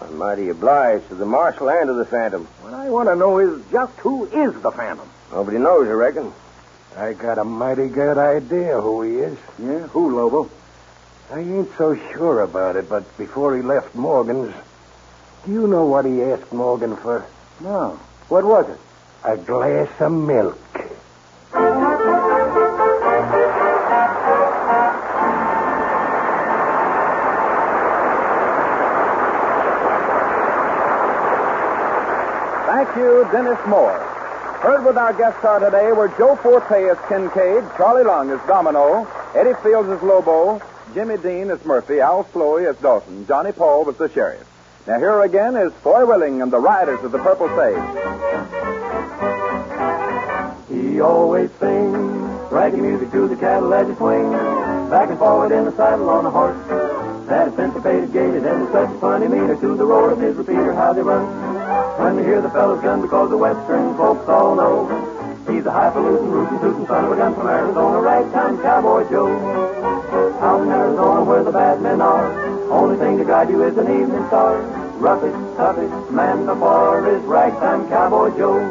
I'm 0.00 0.16
mighty 0.16 0.48
obliged 0.48 1.08
to 1.08 1.14
the 1.14 1.26
marshal 1.26 1.68
and 1.68 1.86
to 1.86 1.94
the 1.94 2.04
Phantom. 2.06 2.46
What 2.62 2.74
I 2.74 2.88
want 2.88 3.08
to 3.08 3.16
know 3.16 3.38
is 3.38 3.62
just 3.70 3.92
who 3.98 4.24
is 4.26 4.54
the 4.62 4.70
Phantom? 4.70 5.08
Nobody 5.30 5.58
knows, 5.58 5.86
I 5.86 5.92
reckon. 5.92 6.32
I 6.96 7.12
got 7.12 7.38
a 7.38 7.44
mighty 7.44 7.88
good 7.88 8.18
idea 8.18 8.80
who 8.80 9.02
he 9.02 9.16
is. 9.16 9.38
Yeah, 9.58 9.86
who, 9.88 10.16
Lobo? 10.16 10.50
I 11.30 11.40
ain't 11.40 11.70
so 11.76 11.94
sure 12.12 12.40
about 12.42 12.76
it, 12.76 12.88
but 12.88 13.16
before 13.16 13.56
he 13.56 13.62
left 13.62 13.94
Morgan's, 13.94 14.52
do 15.46 15.52
you 15.52 15.66
know 15.68 15.84
what 15.86 16.04
he 16.04 16.22
asked 16.22 16.52
Morgan 16.52 16.96
for? 16.96 17.26
No. 17.60 18.00
What 18.28 18.44
was 18.44 18.68
it? 18.68 18.80
A 19.24 19.36
glass 19.36 19.88
of 20.00 20.12
milk. 20.12 20.58
Thank 32.80 32.96
you, 32.96 33.28
Dennis 33.30 33.58
Moore. 33.66 33.98
Heard 34.62 34.86
with 34.86 34.96
our 34.96 35.12
guest 35.12 35.38
star 35.40 35.58
today 35.60 35.92
were 35.92 36.08
Joe 36.16 36.34
Forte 36.36 36.88
as 36.88 36.96
Kincaid, 37.10 37.62
Charlie 37.76 38.04
Long 38.04 38.30
as 38.30 38.40
Domino, 38.46 39.06
Eddie 39.34 39.52
Fields 39.62 39.90
as 39.90 40.02
Lobo, 40.02 40.62
Jimmy 40.94 41.18
Dean 41.18 41.50
as 41.50 41.62
Murphy, 41.66 42.00
Al 42.00 42.24
Sloey 42.32 42.64
as 42.64 42.78
Dawson, 42.78 43.26
Johnny 43.26 43.52
Paul 43.52 43.84
was 43.84 43.98
the 43.98 44.08
sheriff. 44.08 44.48
Now 44.86 44.98
here 44.98 45.20
again 45.20 45.56
is 45.56 45.74
Foy 45.82 46.06
Willing 46.06 46.40
and 46.40 46.50
the 46.50 46.58
Riders 46.58 47.04
of 47.04 47.12
the 47.12 47.18
Purple 47.18 47.48
Sage. 47.48 47.76
He 50.70 51.02
always 51.02 51.50
sings 51.60 52.50
raggy 52.50 52.78
music 52.78 53.12
to 53.12 53.28
the 53.28 53.36
cattle 53.36 53.74
as 53.74 53.88
he 53.88 53.94
swings, 53.96 54.32
back 54.88 55.10
and 55.10 55.18
forward 55.18 55.52
in 55.52 55.66
the 55.66 55.76
saddle 55.76 56.08
on 56.08 56.24
a 56.24 56.30
horse. 56.30 56.56
That 57.28 57.48
is 57.48 57.54
syncopated, 57.56 58.10
gaited, 58.14 58.46
and 58.46 58.72
such 58.72 58.88
a 58.88 58.98
funny 59.00 59.28
meter 59.28 59.54
to 59.56 59.76
the 59.76 59.84
roar 59.84 60.12
of 60.12 60.20
his 60.20 60.34
repeater, 60.34 60.72
how 60.72 60.94
they 60.94 61.02
run. 61.02 61.59
When 62.00 62.16
you 62.16 62.24
hear 62.24 62.40
the 62.40 62.48
fellow's 62.48 62.80
gun, 62.80 63.02
because 63.02 63.28
the 63.28 63.36
western 63.36 63.94
folks 63.94 64.26
all 64.26 64.56
know 64.56 64.88
he's 65.52 65.66
a 65.66 65.70
highfalutin, 65.70 66.30
rootin', 66.30 66.58
tootin' 66.58 66.86
son 66.86 67.04
of 67.04 67.12
a 67.12 67.16
gun 67.16 67.34
from 67.34 67.46
Arizona, 67.46 68.00
ragtime 68.00 68.56
cowboy 68.62 69.06
Joe. 69.10 69.28
Out 70.40 70.62
in 70.62 70.70
Arizona 70.70 71.22
where 71.22 71.44
the 71.44 71.52
bad 71.52 71.82
men 71.82 72.00
are, 72.00 72.24
only 72.72 72.96
thing 72.96 73.18
to 73.18 73.24
guide 73.24 73.50
you 73.50 73.62
is 73.64 73.76
an 73.76 73.84
evening 73.84 74.26
star. 74.28 74.62
Roughest, 74.96 75.36
toughest 75.58 76.10
man 76.10 76.46
so 76.46 76.56
far 76.58 77.06
is 77.06 77.22
ragtime 77.24 77.86
cowboy 77.90 78.34
Joe. 78.34 78.64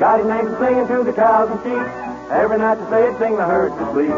Got 0.00 0.18
his 0.18 0.26
name 0.26 0.56
singing 0.58 0.88
to 0.88 1.04
the 1.04 1.12
cows 1.12 1.48
and 1.48 1.62
sheep. 1.62 1.86
Every 2.34 2.58
night 2.58 2.82
to 2.82 2.90
say 2.90 3.06
it, 3.06 3.18
sing 3.20 3.36
the 3.36 3.46
herd 3.46 3.70
to 3.78 3.92
sleep. 3.92 4.10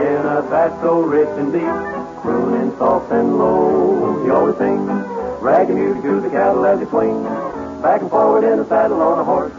In 0.00 0.24
a 0.24 0.42
fat 0.48 0.80
so 0.80 1.02
rich 1.02 1.28
and 1.36 1.52
deep, 1.52 2.22
crooning 2.22 2.74
soft 2.78 3.12
and 3.12 3.36
low. 3.38 4.24
He 4.24 4.30
always 4.30 4.56
sings 4.56 4.88
raggy 5.42 5.74
music 5.74 6.02
to 6.02 6.20
the 6.20 6.30
cattle 6.30 6.64
as 6.64 6.80
they 6.80 6.86
swing. 6.86 7.49
Back 7.82 8.02
and 8.02 8.10
forward 8.10 8.44
in 8.44 8.58
the 8.58 8.66
saddle 8.68 9.00
on 9.00 9.18
a 9.18 9.24
horse. 9.24 9.52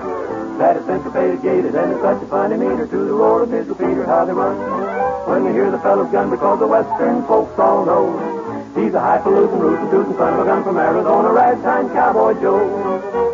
That 0.60 0.78
is 0.78 0.86
syncopated, 0.86 1.42
gated, 1.42 1.74
and 1.74 1.92
it's 1.92 2.02
such 2.02 2.22
a 2.22 2.28
funny 2.28 2.56
meter 2.56 2.86
to 2.86 2.98
the 2.98 3.12
roar 3.12 3.42
of 3.42 3.50
his 3.50 3.66
repeater, 3.68 4.06
how 4.06 4.26
they 4.26 4.32
run. 4.32 4.58
When 5.28 5.44
we 5.44 5.52
hear 5.54 5.72
the 5.72 5.80
fellow's 5.80 6.12
gun, 6.12 6.30
because 6.30 6.60
the 6.60 6.68
western 6.68 7.26
folks 7.26 7.58
all 7.58 7.84
know 7.84 8.14
he's 8.76 8.94
a 8.94 9.00
highfalutin, 9.00 9.58
rootin', 9.58 9.90
tootin' 9.90 10.14
son 10.18 10.34
of 10.36 10.40
a 10.42 10.46
gun 10.46 10.64
from 10.64 10.78
Arizona, 10.78 11.34
ragtime 11.34 11.90
cowboy 11.90 12.40
Joe. 12.40 13.31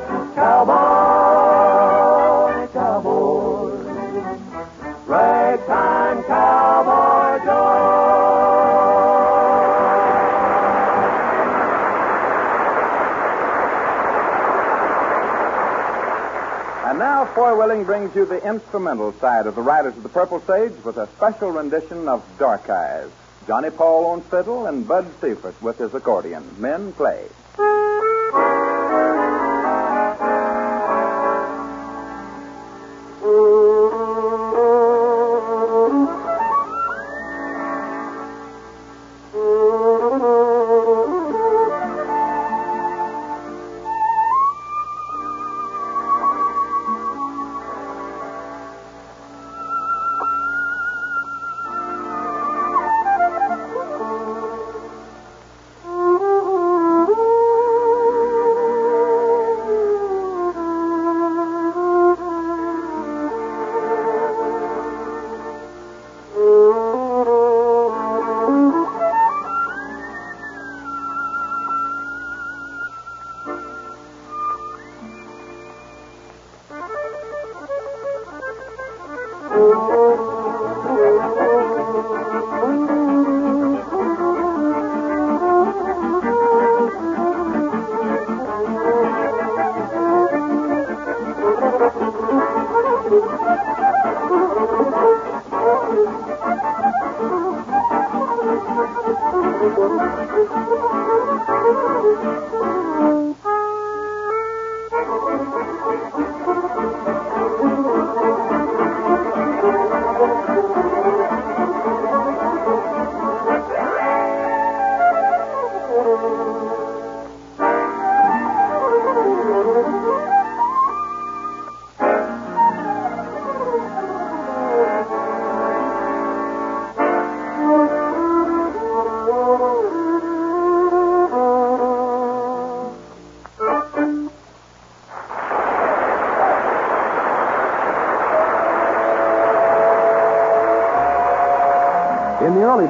Willing 17.56 17.86
brings 17.86 18.16
you 18.16 18.26
the 18.26 18.44
instrumental 18.44 19.14
side 19.14 19.48
of 19.48 19.56
the 19.56 19.62
Riders 19.62 19.96
of 19.96 20.04
the 20.04 20.10
Purple 20.10 20.42
Sage 20.42 20.74
with 20.84 20.98
a 20.98 21.08
special 21.16 21.52
rendition 21.52 22.08
of 22.08 22.24
Dark 22.38 22.70
Eyes. 22.70 23.10
Johnny 23.46 23.70
Paul 23.70 24.08
on 24.08 24.22
fiddle 24.22 24.66
and 24.66 24.88
Bud 24.88 25.08
Seifert 25.22 25.62
with 25.62 25.78
his 25.78 25.94
accordion. 25.94 26.44
Men 26.58 26.92
play. 26.94 27.28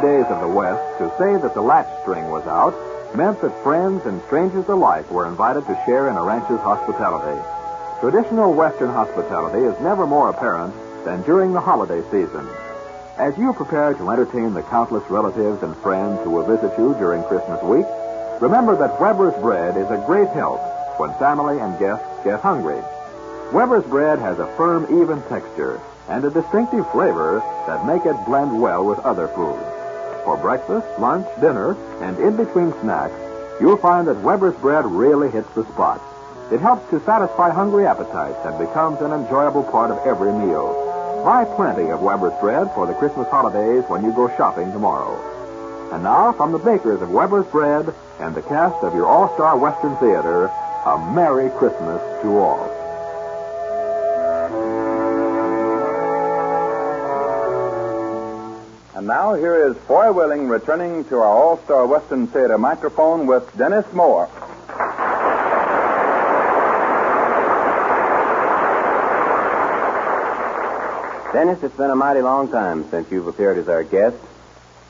Days 0.01 0.25
of 0.29 0.41
the 0.41 0.47
West, 0.47 0.81
to 0.99 1.09
say 1.17 1.37
that 1.41 1.53
the 1.53 1.61
latch 1.61 1.87
string 2.01 2.29
was 2.29 2.45
out 2.47 2.73
meant 3.15 3.41
that 3.41 3.63
friends 3.63 4.05
and 4.05 4.21
strangers 4.23 4.67
alike 4.67 5.09
were 5.11 5.27
invited 5.27 5.65
to 5.65 5.81
share 5.85 6.09
in 6.09 6.17
a 6.17 6.23
rancher's 6.23 6.59
hospitality. 6.59 7.41
Traditional 7.99 8.53
Western 8.53 8.89
hospitality 8.89 9.65
is 9.65 9.79
never 9.81 10.05
more 10.05 10.29
apparent 10.29 10.73
than 11.05 11.23
during 11.23 11.53
the 11.53 11.61
holiday 11.61 12.01
season. 12.11 12.47
As 13.17 13.37
you 13.37 13.53
prepare 13.53 13.93
to 13.93 14.09
entertain 14.11 14.53
the 14.53 14.61
countless 14.63 15.09
relatives 15.09 15.63
and 15.63 15.75
friends 15.77 16.21
who 16.23 16.31
will 16.31 16.45
visit 16.45 16.77
you 16.77 16.93
during 16.99 17.23
Christmas 17.23 17.61
week, 17.63 17.85
remember 18.39 18.75
that 18.77 18.99
Weber's 19.01 19.33
bread 19.41 19.77
is 19.77 19.89
a 19.89 20.03
great 20.05 20.29
help 20.29 20.59
when 20.99 21.17
family 21.17 21.59
and 21.59 21.79
guests 21.79 22.05
get 22.23 22.41
hungry. 22.41 22.81
Weber's 23.51 23.85
bread 23.85 24.19
has 24.19 24.37
a 24.37 24.47
firm, 24.57 24.83
even 25.01 25.21
texture 25.23 25.81
and 26.09 26.23
a 26.23 26.29
distinctive 26.29 26.89
flavor 26.91 27.39
that 27.67 27.85
make 27.85 28.05
it 28.05 28.25
blend 28.25 28.61
well 28.61 28.85
with 28.85 28.99
other 28.99 29.27
foods. 29.29 29.76
For 30.27 30.35
breakfast, 30.35 30.85
lunch, 30.99 31.25
dinner, 31.39 31.71
and 32.03 32.19
in 32.19 32.35
between 32.35 32.73
snacks, 32.81 33.15
you'll 33.61 33.77
find 33.77 34.05
that 34.09 34.21
Weber's 34.21 34.57
bread 34.57 34.85
really 34.85 35.31
hits 35.31 35.47
the 35.55 35.63
spot. 35.71 36.01
It 36.51 36.59
helps 36.59 36.89
to 36.89 36.99
satisfy 37.05 37.49
hungry 37.49 37.87
appetites 37.87 38.37
and 38.43 38.59
becomes 38.59 38.99
an 38.99 39.13
enjoyable 39.13 39.63
part 39.63 39.89
of 39.89 40.05
every 40.05 40.33
meal. 40.33 41.23
Buy 41.23 41.45
plenty 41.55 41.91
of 41.91 42.01
Weber's 42.01 42.37
bread 42.41 42.69
for 42.75 42.85
the 42.85 42.93
Christmas 42.95 43.29
holidays 43.29 43.85
when 43.87 44.03
you 44.03 44.11
go 44.11 44.27
shopping 44.35 44.69
tomorrow. 44.73 45.15
And 45.93 46.03
now, 46.03 46.33
from 46.33 46.51
the 46.51 46.59
bakers 46.59 47.01
of 47.01 47.09
Weber's 47.09 47.47
Bread 47.47 47.95
and 48.19 48.35
the 48.35 48.41
cast 48.41 48.83
of 48.83 48.93
your 48.93 49.05
All-Star 49.05 49.57
Western 49.57 49.95
Theater, 49.95 50.47
a 50.47 51.13
Merry 51.15 51.49
Christmas 51.51 52.01
to 52.21 52.37
all. 52.37 52.76
And 59.07 59.15
now 59.15 59.35
here 59.35 59.69
is 59.69 59.77
Foy 59.87 60.11
Willing 60.11 60.49
returning 60.49 61.05
to 61.05 61.15
our 61.19 61.23
All-Star 61.23 61.87
Western 61.87 62.27
Theater 62.27 62.57
microphone 62.57 63.25
with 63.25 63.55
Dennis 63.55 63.85
Moore. 63.93 64.27
Dennis, 71.31 71.63
it's 71.63 71.77
been 71.77 71.89
a 71.89 71.95
mighty 71.95 72.19
long 72.19 72.51
time 72.51 72.89
since 72.89 73.09
you've 73.09 73.27
appeared 73.27 73.57
as 73.57 73.69
our 73.69 73.81
guest, 73.85 74.17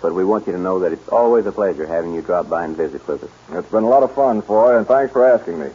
but 0.02 0.16
we 0.16 0.26
want 0.26 0.48
you 0.48 0.54
to 0.54 0.60
know 0.60 0.80
that 0.80 0.94
it's 0.94 1.08
always 1.10 1.46
a 1.46 1.52
pleasure 1.52 1.86
having 1.86 2.16
you 2.16 2.24
drop 2.24 2.50
by 2.50 2.66
and 2.66 2.76
visit 2.76 3.08
with 3.08 3.24
us. 3.24 3.30
It's 3.52 3.70
been 3.70 3.84
a 3.84 3.88
lot 3.88 4.02
of 4.02 4.16
fun, 4.16 4.42
Foy, 4.42 4.80
and 4.80 4.88
thanks 4.88 5.14
for 5.14 5.28
asking 5.28 5.60
me. 5.60 5.70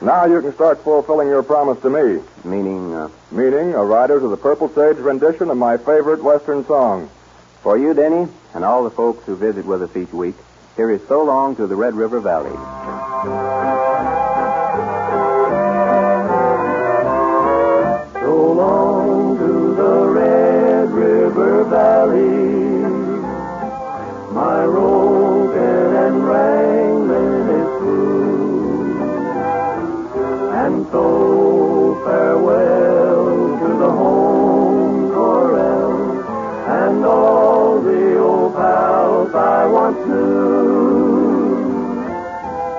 Now 0.00 0.24
you 0.24 0.40
can 0.40 0.54
start 0.54 0.82
fulfilling 0.82 1.28
your 1.28 1.42
promise 1.42 1.82
to 1.82 1.90
me. 1.90 2.22
Meaning, 2.44 2.94
uh, 2.94 3.10
Meaning 3.30 3.74
a 3.74 3.84
rider 3.84 4.18
to 4.20 4.28
the 4.28 4.38
Purple 4.38 4.70
Sage 4.70 4.96
rendition 4.96 5.50
of 5.50 5.58
my 5.58 5.76
favorite 5.76 6.24
Western 6.24 6.64
song. 6.64 7.10
For 7.64 7.76
you, 7.78 7.94
Denny, 7.94 8.28
and 8.52 8.62
all 8.62 8.84
the 8.84 8.90
folks 8.90 9.24
who 9.24 9.34
visit 9.34 9.64
with 9.64 9.82
us 9.82 9.96
each 9.96 10.12
week, 10.12 10.34
here 10.76 10.90
is 10.90 11.00
So 11.08 11.24
Long 11.24 11.56
to 11.56 11.66
the 11.66 11.74
Red 11.74 11.94
River 11.94 12.20
Valley. 12.20 12.52
So 18.20 18.52
long 18.52 19.38
to 19.38 19.74
the 19.76 20.06
Red 20.08 20.90
River 20.90 21.64
Valley. 21.64 22.84
My 24.34 24.64
roping 24.66 25.96
and 25.96 26.28
wrangling 26.28 27.48
is 27.48 27.68
through. 27.78 28.98
And 30.52 30.86
so 30.90 31.53
pals 39.84 39.96
I 39.96 40.00
once 40.00 40.06
knew. 40.06 41.74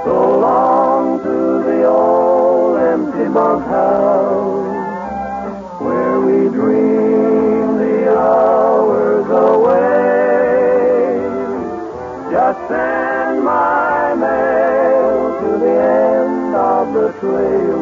So 0.03 0.39
long 0.39 1.19
to 1.19 1.63
the 1.63 1.85
old 1.85 2.77
empty 2.77 3.27
bunkhouse 3.33 4.65
where 5.81 6.19
we 6.21 6.49
dream 6.49 7.77
the 7.77 8.17
hours 8.17 9.27
away. 9.29 9.85
Just 12.31 12.59
send 12.67 13.43
my 13.43 14.15
mail 14.15 15.39
to 15.41 15.49
the 15.59 15.75
end 15.81 16.55
of 16.55 16.93
the 16.93 17.11
trail. 17.19 17.81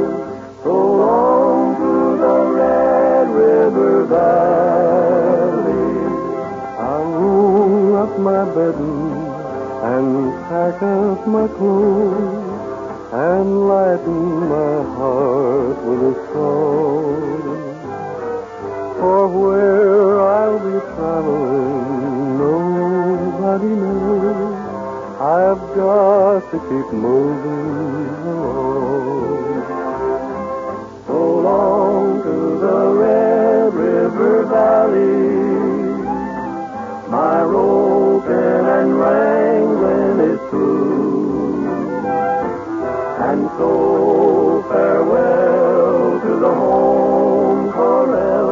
So 0.64 0.74
long 0.74 1.76
to 1.76 2.18
the 2.18 2.38
Red 2.60 3.28
River 3.30 4.06
Valley. 4.06 5.64
I'll 6.80 7.06
roll 7.06 7.98
up 7.98 8.20
my 8.20 8.44
and 8.44 8.93
pack 10.54 10.84
up 10.84 11.20
my 11.26 11.48
clothes 11.58 12.46
and 13.12 13.48
lighten 13.70 14.24
my 14.54 14.76
heart 14.98 15.78
with 15.88 16.02
a 16.12 16.16
song. 16.32 17.58
For 18.98 19.22
where 19.39 20.22
I'll 20.22 20.60
be 20.68 20.78
traveling, 20.92 22.38
nobody 22.44 23.74
knows. 23.82 24.54
I've 25.38 25.63
got 25.82 26.42
to 26.52 26.58
keep 26.70 26.88
moving 27.08 28.06
along. 28.34 29.63
So 31.08 31.20
long 31.50 32.06
to 32.26 32.36
the 32.66 32.80
Red 33.02 33.74
River 33.74 34.36
Valley. 34.54 35.18
My 37.10 37.42
rope 37.42 38.28
and 38.28 39.00
wrangling 39.00 39.33
so 43.63 44.65
farewell 44.69 46.19
to 46.23 46.32
the 46.45 46.54
home 46.62 47.71
corral 47.71 48.52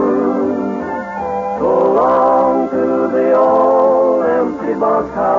So 1.59 1.69
long 1.99 2.69
to 2.75 2.85
the 3.15 3.29
old 3.35 4.23
empty 4.39 4.73
bunkhouse 4.79 5.30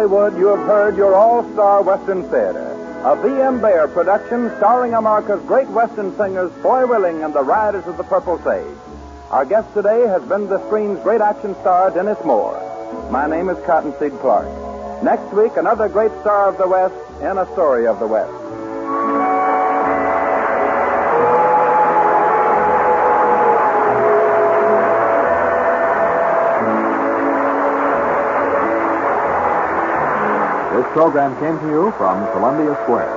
Hollywood, 0.00 0.38
you 0.38 0.46
have 0.46 0.66
heard 0.66 0.96
your 0.96 1.14
All-Star 1.14 1.82
Western 1.82 2.22
Theater, 2.22 2.72
a 3.04 3.14
V.M. 3.20 3.60
Bayer 3.60 3.86
production 3.86 4.48
starring 4.56 4.94
America's 4.94 5.44
great 5.44 5.68
Western 5.68 6.16
singers 6.16 6.50
Foy 6.62 6.86
Willing 6.86 7.22
and 7.22 7.34
the 7.34 7.42
Riders 7.42 7.86
of 7.86 7.98
the 7.98 8.04
Purple 8.04 8.38
Sage. 8.38 8.78
Our 9.28 9.44
guest 9.44 9.70
today 9.74 10.06
has 10.06 10.22
been 10.22 10.48
the 10.48 10.66
screen's 10.68 10.98
great 11.00 11.20
action 11.20 11.54
star, 11.56 11.90
Dennis 11.90 12.16
Moore. 12.24 12.56
My 13.10 13.26
name 13.28 13.50
is 13.50 13.58
Cottonseed 13.66 14.18
Clark. 14.20 14.48
Next 15.04 15.34
week, 15.34 15.58
another 15.58 15.86
great 15.86 16.12
star 16.22 16.48
of 16.48 16.56
the 16.56 16.66
West 16.66 16.94
in 17.20 17.36
a 17.36 17.44
story 17.52 17.86
of 17.86 18.00
the 18.00 18.06
West. 18.06 18.39
Program 30.92 31.38
came 31.38 31.56
to 31.60 31.66
you 31.68 31.92
from 31.92 32.26
Columbia 32.32 32.74
Square. 32.82 33.14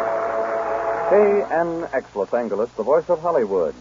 KNX 1.09 2.15
Los 2.15 2.31
Angeles, 2.31 2.69
the 2.77 2.83
voice 2.83 3.09
of 3.09 3.19
Hollywood. 3.19 3.73